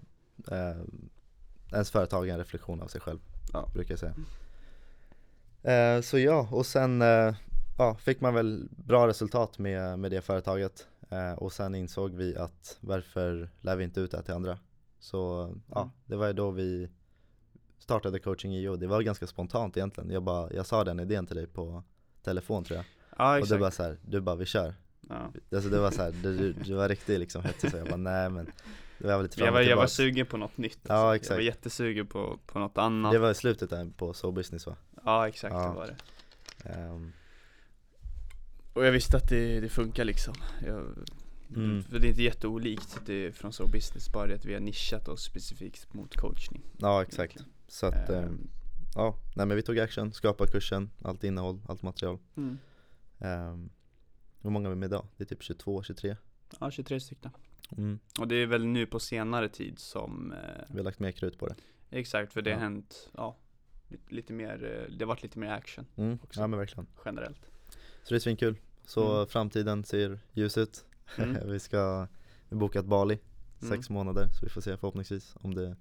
eh, 0.53 0.83
ens 1.73 1.91
företag 1.91 2.29
är 2.29 2.33
en 2.33 2.39
reflektion 2.39 2.83
av 2.83 2.87
sig 2.89 3.01
själv, 3.01 3.19
Ja. 3.53 3.69
brukar 3.75 3.93
jag 3.93 3.99
säga. 3.99 4.15
Eh, 5.63 6.01
så 6.03 6.19
ja, 6.19 6.49
och 6.51 6.67
sen 6.67 7.03
eh, 7.03 7.35
ja, 7.79 7.95
fick 7.95 8.21
man 8.21 8.35
väl 8.35 8.69
bra 8.71 9.07
resultat 9.09 9.59
med, 9.59 9.99
med 9.99 10.11
det 10.11 10.21
företaget. 10.21 10.87
Eh, 11.11 11.33
och 11.33 11.53
sen 11.53 11.75
insåg 11.75 12.15
vi 12.15 12.37
att 12.37 12.77
varför 12.81 13.51
lär 13.61 13.77
vi 13.77 13.85
inte 13.85 14.01
ut 14.01 14.11
det 14.11 14.17
här 14.17 14.25
till 14.25 14.35
andra? 14.35 14.59
Så 15.01 15.51
ja, 15.71 15.81
Mm. 15.81 15.91
det 16.07 16.17
var 16.17 16.27
ju 16.27 16.33
då 16.33 16.51
vi 16.51 16.89
startade 17.79 18.19
coaching 18.19 18.55
IO. 18.57 18.77
Det 18.77 18.87
var 18.87 19.03
ganska 19.03 19.27
spontant 19.27 19.77
egentligen. 19.77 20.11
Jag, 20.11 20.23
bara, 20.23 20.53
jag 20.53 20.67
sa 20.67 20.85
den 20.85 21.01
idén 21.01 21.27
till 21.27 21.37
dig 21.37 21.47
på 21.47 21.83
telefon 22.23 22.65
tror 22.65 22.77
jag. 22.77 22.87
Ja 23.19 23.31
och 23.33 23.39
exakt. 23.39 23.53
du 23.53 23.59
bara 23.59 23.71
så 23.71 23.83
här, 23.83 23.97
du 24.07 24.21
bara 24.21 24.37
vi 24.37 24.47
kör. 24.47 24.75
ja. 25.09 25.33
Alltså 25.53 25.71
det 25.71 25.79
var 25.81 25.91
så 25.91 26.03
här, 26.03 26.15
du, 26.23 26.37
du, 26.39 26.53
du 26.53 26.75
var 26.75 26.89
riktigt 26.89 27.21
liksom 27.21 27.43
hetsig 27.45 27.71
så 27.71 27.77
jag 27.77 27.87
bara 27.87 27.97
nej 27.97 28.31
men 28.31 28.51
det 28.99 29.17
var 29.17 29.23
lite 29.23 29.41
jag, 29.41 29.53
var, 29.53 29.61
jag 29.61 29.77
var 29.77 29.87
sugen 29.87 30.27
på 30.27 30.37
något 30.37 30.57
nytt 30.59 30.79
Ja, 30.83 30.95
alltså. 30.95 31.07
Jag 31.07 31.17
exakt. 31.17 31.37
var 31.37 31.43
jättesugen 31.43 32.07
på, 32.07 32.39
på 32.47 32.59
något 32.59 32.79
annat 32.79 33.13
Det 33.13 33.19
var 33.19 33.31
i 33.31 33.35
slutet 33.35 33.71
där 33.71 33.91
på 33.97 34.13
So 34.15 34.31
Business 34.33 34.67
va? 34.67 34.77
Ja 35.05 35.29
exakt 35.29 35.55
Ja. 35.55 35.69
det 35.69 35.75
var 35.75 35.87
det 35.87 35.97
Ehm, 36.71 37.13
Och 38.73 38.87
jag 38.87 38.93
visste 38.93 39.17
att 39.17 39.29
det, 39.29 39.61
det 39.61 39.69
funkar 39.69 40.05
liksom 40.05 40.35
jag, 40.67 40.85
Mm. 41.57 41.83
För 41.83 41.99
det 41.99 42.07
är 42.07 42.11
inte 42.11 42.23
jätteolikt 42.23 43.01
det 43.07 43.33
från 43.33 43.53
So 43.53 43.67
Business 43.67 44.13
Bara 44.13 44.27
det 44.27 44.35
att 44.35 44.45
vi 44.45 44.53
har 44.55 44.61
nischat 44.61 45.09
oss 45.09 45.23
specifikt 45.25 45.95
mot 45.95 46.17
coachning 46.17 46.63
ja 46.79 47.03
exakt. 47.03 47.19
egentligen. 47.19 47.53
Så 47.69 47.87
att, 47.87 48.11
Ehm, 48.11 48.49
ja, 48.95 49.17
nej 49.37 49.47
men 49.47 49.57
vi 49.57 49.63
tog 49.63 49.79
action, 49.79 50.13
skapade 50.13 50.51
kursen, 50.53 50.91
allt 51.03 51.25
innehåll, 51.25 51.61
allt 51.69 51.83
material. 51.83 52.19
mm. 52.37 52.59
Um, 53.21 53.71
hur 54.43 54.51
många 54.51 54.67
är 54.69 54.71
vi 54.71 54.77
med 54.77 54.87
idag? 54.87 55.07
Det 55.17 55.25
är 55.25 55.27
typ 55.27 55.43
22, 55.43 55.83
23? 55.83 56.17
Ja 56.61 56.71
23 56.71 57.01
stycken 57.01 57.31
Mm. 57.77 57.99
Och 58.21 58.29
det 58.29 58.35
är 58.37 58.47
väl 58.47 58.65
nu 58.67 58.87
på 58.87 58.99
senare 59.01 59.49
tid 59.49 59.79
som 59.79 60.33
eh, 60.33 60.39
Vi 60.69 60.77
har 60.77 60.85
lagt 60.85 60.99
mer 60.99 61.13
krut 61.13 61.39
på 61.39 61.47
det. 61.47 61.55
Exakt 61.91 62.33
för 62.33 62.43
det 62.43 62.51
har 62.51 62.57
Ja. 62.57 62.63
hänt 62.63 63.09
Ja 63.17 63.37
lite, 63.89 64.15
lite 64.15 64.33
mer, 64.33 64.65
eh, 64.89 64.93
det 64.97 65.05
har 65.05 65.09
varit 65.09 65.23
lite 65.23 65.39
mer 65.39 65.51
action 65.51 65.87
Mm. 65.97 66.19
Också. 66.23 66.41
Ja 66.41 66.47
men 66.47 66.59
verkligen. 66.59 66.87
generellt 67.05 67.51
Så 68.03 68.15
det 68.15 68.17
är 68.17 68.21
svinkul. 68.21 68.57
Så 68.87 69.15
Mm. 69.15 69.27
framtiden 69.27 69.85
ser 69.85 70.19
ljus 70.33 70.59
ut. 70.59 70.85
Mm. 71.19 71.37
vi 71.51 71.61
ska 71.61 72.01
vi 72.49 72.55
har 72.57 72.61
bokat 72.61 72.85
Bali, 72.87 73.19
Mm. 73.63 73.77
sex 73.77 73.91
månader, 73.91 74.27
så 74.29 74.45
vi 74.47 74.51
får 74.51 74.61
se 74.61 74.77
förhoppningsvis 74.77 75.35
om 75.41 75.55
det 75.55 75.77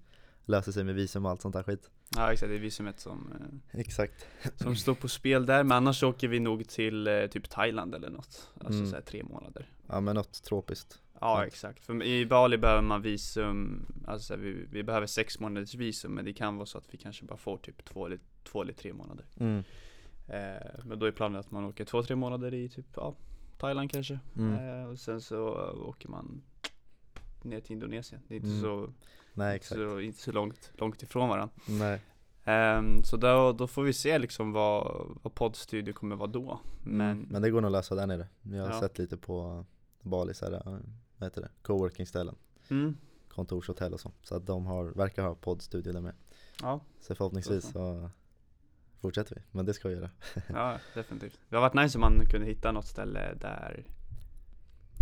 löser 0.46 0.72
sig 0.72 0.84
med 0.84 0.96
visum 0.96 1.26
och 1.26 1.32
allt 1.32 1.42
sånt 1.42 1.54
där 1.56 1.64
skit 1.64 1.90
Ja 2.16 2.34
exakt, 2.34 2.50
det 2.50 2.56
är 2.56 2.60
visumet 2.60 3.00
som, 3.00 3.34
eh, 3.74 3.80
Exakt 3.80 4.28
som 4.56 4.76
står 4.76 4.96
på 4.96 5.08
spel 5.08 5.46
där, 5.46 5.64
men 5.64 5.78
annars 5.78 6.04
åker 6.04 6.28
vi 6.28 6.40
nog 6.40 6.68
till 6.68 7.08
eh, 7.08 7.28
typ 7.28 7.50
Thailand 7.50 7.96
eller 7.96 8.10
något 8.10 8.50
Alltså 8.54 8.74
Mm. 8.80 8.90
såhär 8.90 9.02
tre 9.02 9.24
månader 9.24 9.70
Ja 9.88 10.02
men 10.02 10.16
något 10.16 10.44
tropiskt 10.44 11.02
Ja 11.22 11.46
exakt, 11.46 11.84
för 11.86 12.04
i 12.04 12.26
Bali 12.26 12.58
behöver 12.58 12.82
man 12.82 13.02
visum, 13.02 13.86
alltså 14.08 14.36
vi, 14.36 14.66
vi 14.72 14.84
behöver 14.84 15.08
sex 15.08 15.40
månaders 15.40 15.76
visum 15.76 16.12
men 16.12 16.26
det 16.26 16.34
kan 16.34 16.56
vara 16.56 16.66
så 16.66 16.78
att 16.78 16.94
vi 16.94 16.98
kanske 16.98 17.26
bara 17.26 17.38
får 17.38 17.58
typ 17.58 17.86
två 17.86 18.06
eller, 18.06 18.20
två 18.44 18.62
eller 18.62 18.74
tre 18.74 18.94
månader. 18.94 19.26
Mm. 19.40 19.64
eh, 20.28 20.84
Men 20.86 21.00
då 21.00 21.06
är 21.06 21.12
planen 21.12 21.40
att 21.40 21.52
man 21.52 21.66
åker 21.66 21.86
två, 21.86 22.04
tre 22.04 22.16
månader 22.16 22.54
i 22.54 22.70
typ, 22.70 22.86
ja, 22.96 23.16
Thailand 23.58 23.92
kanske. 23.92 24.20
Mm. 24.38 24.82
eh, 24.82 24.90
Och 24.90 25.00
sen 25.00 25.22
så 25.22 25.50
åker 25.86 26.10
man 26.10 26.42
ner 27.44 27.60
till 27.60 27.72
Indonesien, 27.74 28.22
det 28.28 28.34
är 28.34 28.38
inte 28.38 28.50
Mm. 28.50 28.62
så, 28.62 28.94
Nej 29.34 29.60
så, 29.62 30.00
inte 30.00 30.20
så 30.22 30.32
långt, 30.32 30.72
långt 30.76 31.04
ifrån 31.04 31.30
varandra 31.30 31.50
Nej. 31.68 32.02
Ehm, 32.44 33.04
Så 33.04 33.18
då, 33.18 33.52
då 33.52 33.68
får 33.68 33.84
vi 33.84 33.94
se 33.94 34.20
liksom 34.20 34.52
vad, 34.52 35.08
vad 35.24 35.34
poddstudio 35.34 35.94
kommer 35.94 36.16
vara 36.16 36.28
då. 36.32 36.60
Men, 36.84 36.98
men, 36.98 37.28
men 37.30 37.42
det 37.42 37.50
går 37.52 37.62
nog 37.62 37.68
att 37.70 37.72
lösa 37.72 37.96
där 37.96 38.08
nere. 38.08 38.28
Jag 38.42 38.64
har 38.64 38.70
Ja. 38.72 38.80
sett 38.80 38.98
lite 38.98 39.18
på 39.18 39.66
Bali 40.02 40.34
så 40.34 40.46
här, 40.46 40.82
vad 41.18 41.28
heter 41.28 41.42
det? 41.42 41.50
Coworking-ställen. 41.62 42.36
Mm, 42.70 42.98
Kontorshotell 43.28 43.94
och 43.94 44.00
så. 44.00 44.12
Så 44.24 44.36
att 44.36 44.46
de 44.46 44.66
har, 44.66 44.86
verkar 44.86 45.24
ha 45.24 45.36
poddstudio 45.36 45.94
där 45.94 46.02
med. 46.02 46.16
Ja, 46.62 46.80
Så 47.02 47.16
förhoppningsvis 47.16 47.64
Så 47.64 47.72
så 47.72 48.10
fortsätter 49.02 49.36
vi, 49.36 49.42
men 49.52 49.66
det 49.66 49.74
ska 49.74 49.88
vi 49.90 49.96
göra. 49.96 50.10
Ja 50.50 50.80
definitivt. 50.94 51.40
Det 51.50 51.56
har 51.56 51.62
varit 51.62 51.74
nice 51.74 51.98
om 51.98 52.02
man 52.02 52.26
kunde 52.30 52.48
hitta 52.48 52.72
något 52.72 52.88
ställe 52.88 53.34
där 53.34 53.86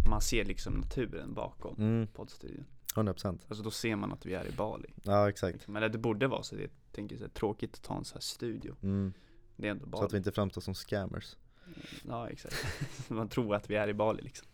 man 0.10 0.22
ser 0.22 0.46
liksom 0.46 0.74
naturen 0.74 1.34
bakom 1.34 1.76
mm, 1.78 2.08
poddstudion. 2.08 2.66
100% 2.96 3.40
Alltså 3.48 3.64
då 3.64 3.72
ser 3.72 3.96
man 3.96 4.14
att 4.14 4.26
vi 4.26 4.34
är 4.34 4.48
i 4.48 4.52
Bali. 4.52 4.94
Ja 5.04 5.30
exakt. 5.30 5.54
Liksom. 5.54 5.74
Men 5.74 5.92
det 5.92 5.98
borde 5.98 6.28
vara 6.28 6.44
så, 6.44 6.56
det 6.56 6.62
jag 6.62 6.72
tänker 6.92 7.18
så 7.18 7.24
här, 7.24 7.30
tråkigt 7.30 7.74
att 7.76 7.84
ta 7.84 7.98
en 7.98 8.06
sån 8.06 8.16
här 8.16 8.22
studio. 8.22 8.76
Mm. 8.84 9.14
Det 9.56 9.68
är 9.68 9.72
ändå 9.72 9.84
Så 9.86 9.90
Bali. 9.90 10.06
att 10.06 10.14
vi 10.14 10.18
inte 10.18 10.32
framstår 10.32 10.62
som 10.62 10.76
scammers 10.76 11.36
Ja 12.08 12.30
exakt. 12.30 12.56
Man 13.08 13.30
tror 13.30 13.56
att 13.56 13.70
vi 13.70 13.76
är 13.76 13.88
i 13.88 13.94
Bali 13.94 14.22
liksom. 14.22 14.48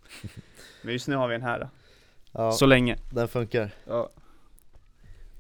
Men 0.82 0.93
just 0.93 1.08
nu 1.08 1.15
har 1.15 1.28
vi 1.28 1.34
den 1.34 1.41
här 1.41 1.60
då. 1.60 1.69
Ja, 2.32 2.52
Så 2.52 2.65
länge. 2.65 2.97
Den 3.10 3.28
funkar. 3.28 3.71
Ja. 3.86 4.10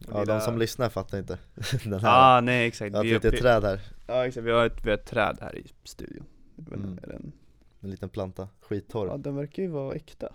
Ja 0.07 0.25
de 0.25 0.41
som 0.41 0.57
lyssnar 0.57 0.89
fattar 0.89 1.17
inte 1.17 1.39
den 1.83 1.99
här. 1.99 2.37
Ah 2.37 2.41
nej 2.41 2.67
exakt, 2.67 2.91
Jag 2.91 2.99
har 2.99 3.03
vi, 3.03 3.13
ett 3.13 3.23
litet 3.23 3.39
träd 3.39 3.63
här, 3.63 3.81
ja, 4.07 4.27
exakt. 4.27 4.45
vi, 4.45 4.51
har 4.51 4.65
ett, 4.65 4.85
vi 4.85 4.89
har 4.89 4.97
ett 4.97 5.05
träd 5.05 5.37
här 5.41 5.57
i 5.57 5.71
studion. 5.83 6.25
Mm. 6.57 6.99
är 7.03 7.07
den, 7.07 7.31
en 7.79 7.89
liten 7.89 8.09
planta, 8.09 8.49
skittorr. 8.61 9.07
Ja 9.07 9.17
den 9.17 9.35
verkar 9.35 9.63
ju 9.63 9.69
vara 9.69 9.95
äkta. 9.95 10.33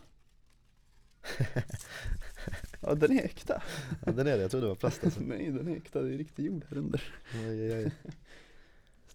Ja 2.81 2.95
den 2.95 3.19
är 3.19 3.25
äkta. 3.25 3.63
Ja 4.07 4.13
den 4.13 4.27
är 4.27 4.37
det, 4.37 4.43
jag 4.43 4.51
trodde 4.51 4.67
det 4.67 4.69
var 4.69 4.75
plast 4.77 5.05
alltså 5.05 5.21
Nej 5.21 5.51
den 5.51 5.69
är 5.69 5.77
äkta, 5.77 6.03
det 6.03 6.15
är 6.15 6.19
riktig 6.19 6.47
jord 6.47 6.65
här 6.71 6.77
under. 6.79 7.03
Oj, 7.35 7.73
oj, 7.73 7.85
oj. 7.85 7.93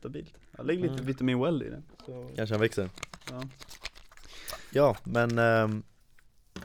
Stabilt 0.02 0.34
Ja 0.58 0.64
lägg 0.64 0.80
lite 0.82 0.94
Mm. 0.94 1.06
vitamin 1.06 1.40
well 1.40 1.64
i 1.64 1.70
den 1.70 1.84
så, 2.06 2.30
Kanske 2.36 2.56
han 2.56 2.62
växer 2.62 2.90
ja. 3.32 3.42
Ja 4.72 4.96
men 5.04 5.38
ehm, 5.40 5.84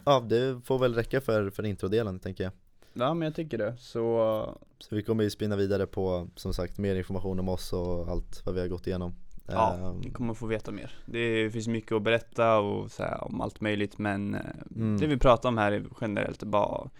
Ja 0.04 0.20
det 0.20 0.60
får 0.64 0.78
väl 0.78 0.94
räcka 0.94 1.20
för, 1.20 1.50
för 1.50 1.66
introdelen 1.66 2.18
tänker 2.18 2.44
jag 2.44 2.52
ja 2.92 3.14
men 3.14 3.26
jag 3.26 3.34
tycker 3.34 3.58
det, 3.58 3.76
så 3.78 4.58
Så 4.78 4.94
vi 4.94 5.02
kommer 5.02 5.24
ju 5.24 5.30
spinna 5.30 5.56
vidare 5.56 5.86
på 5.86 6.28
som 6.36 6.52
sagt 6.54 6.78
mer 6.78 6.96
information 6.96 7.40
om 7.40 7.48
oss 7.48 7.72
och 7.72 8.08
allt 8.08 8.42
vad 8.46 8.54
vi 8.54 8.60
har 8.60 8.68
gått 8.68 8.86
igenom 8.86 9.14
Ja, 9.48 9.74
Ehm, 9.76 9.96
ni 10.00 10.10
kommer 10.10 10.34
få 10.34 10.46
veta 10.46 10.72
mer. 10.72 10.94
Det 11.06 11.50
finns 11.50 11.68
mycket 11.68 11.92
att 11.92 12.02
berätta 12.02 12.58
och 12.58 12.90
så 12.90 13.02
här, 13.02 13.24
om 13.24 13.40
allt 13.40 13.60
möjligt 13.60 13.98
men 13.98 14.34
eh, 14.34 14.40
Mm. 14.76 14.98
det 14.98 15.06
vi 15.06 15.16
pratar 15.18 15.48
om 15.48 15.58
här 15.58 15.72
är 15.72 15.84
generellt 16.00 16.42
bara 16.42 16.90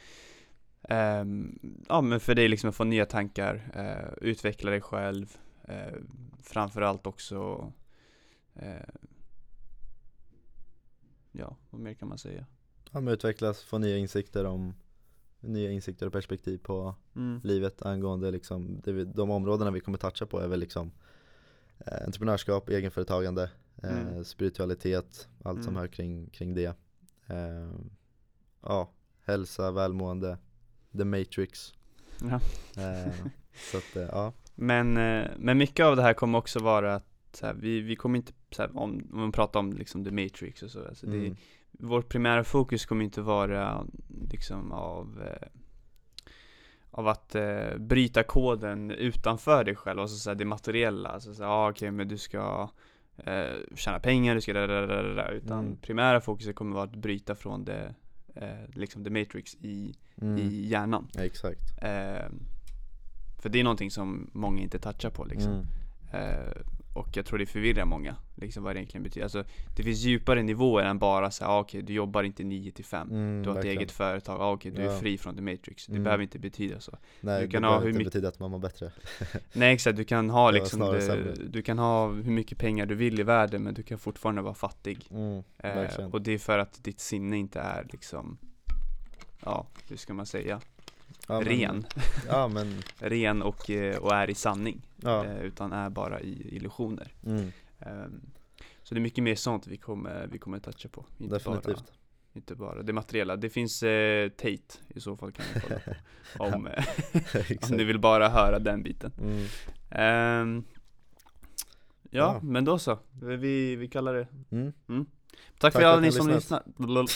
ehm, 0.88 1.59
Ja 1.88 2.01
men 2.01 2.20
för 2.20 2.35
dig 2.35 2.49
liksom 2.49 2.70
att 2.70 2.77
få 2.77 2.85
nya 2.85 3.07
tankar, 3.07 3.70
eh, 3.75 4.12
utveckla 4.29 4.70
dig 4.70 4.81
själv 4.81 5.37
eh, 5.66 5.94
Framförallt 6.42 7.07
också 7.07 7.72
eh, 8.55 8.88
Ja, 11.33 11.57
vad 11.70 11.81
mer 11.81 11.94
kan 11.94 12.09
man 12.09 12.18
säga? 12.18 12.46
Ja 12.92 13.00
men 13.00 13.14
utvecklas, 13.14 13.62
få 13.62 13.79
nya 13.79 13.96
insikter 13.96 14.44
om 14.44 14.74
Nya 15.40 15.70
insikter 15.70 16.07
och 16.07 16.12
perspektiv 16.12 16.59
på 16.59 16.94
Mm. 17.16 17.40
livet 17.44 17.83
angående 17.83 18.31
liksom 18.31 18.81
det 18.85 18.92
vi, 18.92 19.05
De 19.05 19.31
områdena 19.31 19.70
vi 19.70 19.81
kommer 19.81 19.98
toucha 19.98 20.26
på 20.26 20.40
är 20.40 20.48
väl 20.48 20.61
liksom 20.61 20.90
eh, 21.79 22.05
Entreprenörskap, 22.07 22.68
egenföretagande, 22.68 23.50
eh, 23.83 23.90
Mm. 23.90 24.24
spiritualitet, 24.24 25.29
allt 25.44 25.64
som 25.64 25.72
Mm. 25.72 25.81
hör 25.81 25.88
kring, 25.88 26.26
kring 26.31 26.55
det 26.55 26.76
eh, 27.26 27.70
Ja, 28.62 28.90
hälsa, 29.24 29.70
välmående, 29.72 30.38
the 30.98 31.05
matrix 31.05 31.74
Ja. 32.20 32.40
eh, 32.83 33.26
Så 33.70 33.76
att 33.76 33.96
eh, 33.96 34.02
ja, 34.02 34.33
Men, 34.57 34.97
eh, 34.97 35.27
men 35.38 35.59
mycket 35.59 35.87
av 35.87 35.97
det 35.97 36.03
här 36.03 36.14
kommer 36.14 36.38
också 36.38 36.59
vara 36.59 36.95
att 36.95 37.40
här, 37.42 37.55
vi, 37.55 37.81
vi 37.81 37.97
kommer 37.97 38.16
inte, 38.16 38.33
här, 38.59 38.79
om, 38.79 39.09
om 39.12 39.21
man 39.21 39.33
pratar 39.33 39.61
om 39.61 39.73
liksom 39.73 40.05
the 40.05 40.11
matrix 40.11 40.62
och 40.62 40.71
så, 40.71 40.87
alltså 40.87 41.07
det, 41.07 41.16
mm, 41.19 41.37
vårt 41.71 42.09
primära 42.09 42.45
fokus 42.45 42.87
kommer 42.87 43.05
inte 43.05 43.21
vara 43.21 43.87
liksom 44.31 44.73
av 44.73 45.23
eh, 45.27 45.49
av 46.90 47.09
att 47.09 47.35
eh, 47.35 47.77
bryta 47.79 48.23
koden 48.23 48.90
utanför 48.90 49.64
dig 49.64 49.75
själv, 49.77 50.01
alltså 50.01 50.16
så 50.16 50.31
här, 50.31 50.35
det 50.35 50.45
materiella, 50.45 51.09
alltså 51.09 51.35
så 51.35 51.42
här, 51.42 51.51
ah, 51.51 51.71
okej 51.71 51.90
men 51.90 52.09
du 52.09 52.19
ska 52.19 52.71
eh, 53.16 53.47
tjäna 53.75 54.01
pengar, 54.01 54.35
du 54.35 54.40
ska 54.40 54.53
da, 54.53 54.66
da, 54.66 54.87
da, 54.87 55.03
da, 55.03 55.29
utan 55.31 55.64
Mm. 55.64 55.77
primära 55.77 56.21
fokuset 56.21 56.57
kommer 56.57 56.75
vara 56.75 56.85
att 56.85 56.97
bryta 56.97 57.35
från 57.35 57.64
det, 57.64 57.95
eh, 58.35 58.69
liksom 58.75 59.05
the 59.05 59.11
matrix 59.11 59.55
i, 59.55 59.95
mm, 60.21 60.38
i 60.38 60.66
hjärnan. 60.66 61.09
ja, 61.14 61.25
exakt 61.25 61.83
Eh, 61.83 62.27
för 63.46 63.52
det 63.52 63.61
är 63.61 63.64
någonting 63.64 63.90
som 63.90 64.30
många 64.32 64.62
inte 64.62 64.78
touchar 64.78 65.11
på 65.11 65.24
liksom. 65.24 65.52
mm, 65.52 65.66
Eh, 66.12 66.52
och 66.94 67.09
jag 67.16 67.26
tror 67.26 67.38
det 67.38 67.46
förvirrar 67.46 67.85
många, 67.85 68.16
liksom 68.35 68.62
vad 68.62 68.74
det 68.74 68.78
egentligen 68.78 69.02
betyder. 69.02 69.24
Alltså, 69.24 69.44
det 69.76 69.82
finns 69.82 69.98
djupare 69.98 70.42
nivåer 70.42 70.85
än 70.85 70.98
bara 70.98 71.30
säga, 71.30 71.48
ah, 71.48 71.61
okej 71.61 71.82
du 71.82 71.92
jobbar 71.92 72.22
inte 72.22 72.44
9 72.44 72.72
till 72.72 72.85
5 72.85 73.11
mm, 73.11 73.42
Du 73.42 73.50
har 73.50 73.59
ett 73.59 73.64
eget 73.64 73.90
företag, 73.92 74.40
ah, 74.40 74.52
okej 74.52 74.70
du 74.72 74.82
är 74.82 74.87
Ja. 74.92 74.98
fri 75.00 75.18
från 75.18 75.37
the 75.37 75.42
matrix 75.42 75.87
Det 75.87 75.92
Mm. 75.92 76.04
behöver 76.04 76.22
inte 76.22 76.38
betyda 76.38 76.80
så 76.80 76.98
Nej 77.20 77.42
du 77.42 77.48
kan 77.48 77.62
det 77.62 77.68
ha 77.68 77.72
behöver 77.74 77.85
hur 77.85 77.88
inte 77.90 77.98
mycket- 77.98 78.12
betyda 78.12 78.28
att 78.28 78.38
man 78.40 78.50
mår 78.50 78.59
bättre 78.59 78.92
Nej 79.52 79.74
exakt, 79.74 79.96
du 79.96 80.04
kan 80.04 80.30
ha 80.30 80.50
liksom 80.50 80.80
det. 80.80 81.35
Du 81.48 81.62
kan 81.62 81.78
ha 81.78 82.09
hur 82.12 82.30
mycket 82.32 82.59
pengar 82.59 82.87
du 82.87 82.94
vill 82.94 83.20
i 83.20 83.22
världen 83.22 83.62
men 83.62 83.74
du 83.74 83.82
kan 83.82 83.98
fortfarande 83.98 84.42
vara 84.42 84.54
fattig 84.54 85.06
mm, 85.11 85.42
Verkligen 85.62 86.12
Och 86.12 86.22
det 86.22 86.32
är 86.32 86.38
för 86.38 86.59
att 86.59 86.85
ditt 86.85 87.00
sinne 87.00 87.37
inte 87.37 87.61
är 87.61 87.87
liksom 87.92 88.38
Ja, 89.44 89.66
hur 89.88 89.96
ska 89.96 90.14
man 90.14 90.26
säga? 90.26 90.61
Ja, 91.26 91.40
Ren, 91.44 91.84
Ja 92.28 92.48
men, 92.48 92.74
ren 92.98 93.42
och, 93.42 93.70
eh, 93.70 93.96
och 93.96 94.14
är 94.14 94.30
i 94.30 94.34
sanning. 94.34 94.82
Eh, 95.04 95.40
Utan 95.42 95.72
är 95.72 95.90
bara 95.90 96.20
i 96.20 96.56
illusioner. 96.56 97.14
Mm, 97.26 97.52
Ehm, 97.80 98.20
Så 98.82 98.94
det 98.94 98.98
är 98.98 99.02
mycket 99.02 99.24
mer 99.24 99.34
sånt 99.34 99.66
vi 99.66 99.76
kommer, 99.76 100.26
vi 100.32 100.38
kommer 100.38 100.58
toucha 100.58 100.88
på. 100.88 101.04
Inte 101.18 101.34
definitivt. 101.34 101.64
bara, 101.76 101.84
inte 102.32 102.54
bara. 102.54 102.82
Det 102.82 102.92
materiella. 102.92 103.36
Det 103.36 103.50
finns 103.50 103.82
eh, 103.82 104.28
Tate 104.28 104.78
i 104.88 105.00
så 105.00 105.16
fall 105.16 105.32
kan 105.32 105.44
ni 105.54 105.60
kolla 105.60 105.80
på. 105.80 105.92
Om, 106.56 106.66
eh, 106.66 106.84
om 107.70 107.76
ni 107.76 107.84
vill 107.84 107.98
bara 107.98 108.28
höra 108.28 108.58
den 108.58 108.82
biten. 108.82 109.12
Mm. 109.20 109.44
Ehm, 109.90 110.64
ja, 112.10 112.34
Ja. 112.34 112.40
men 112.42 112.64
då 112.64 112.78
så, 112.78 112.98
vi, 113.22 113.76
vi 113.76 113.88
kallar 113.88 114.14
det. 114.14 114.28
Mm. 114.50 114.72
Tack, 114.88 115.06
Tack 115.58 115.72
för 115.72 115.82
alla 115.82 116.00
ni 116.00 116.12
som 116.12 116.28
lyssnat. 116.28 116.66
lyssnar 116.78 117.06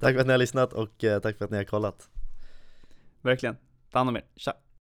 tack 0.00 0.14
för 0.14 0.20
att 0.20 0.26
ni 0.26 0.32
har 0.32 0.38
lyssnat 0.38 0.72
och 0.72 1.04
eh, 1.04 1.20
tack 1.20 1.36
för 1.38 1.44
att 1.44 1.50
ni 1.50 1.56
har 1.56 1.64
kollat 1.64 2.08
Verkligen, 3.22 3.58
ta 3.90 3.98
hand 3.98 4.10
om 4.10 4.16
er, 4.16 4.26
tja! 4.36 4.56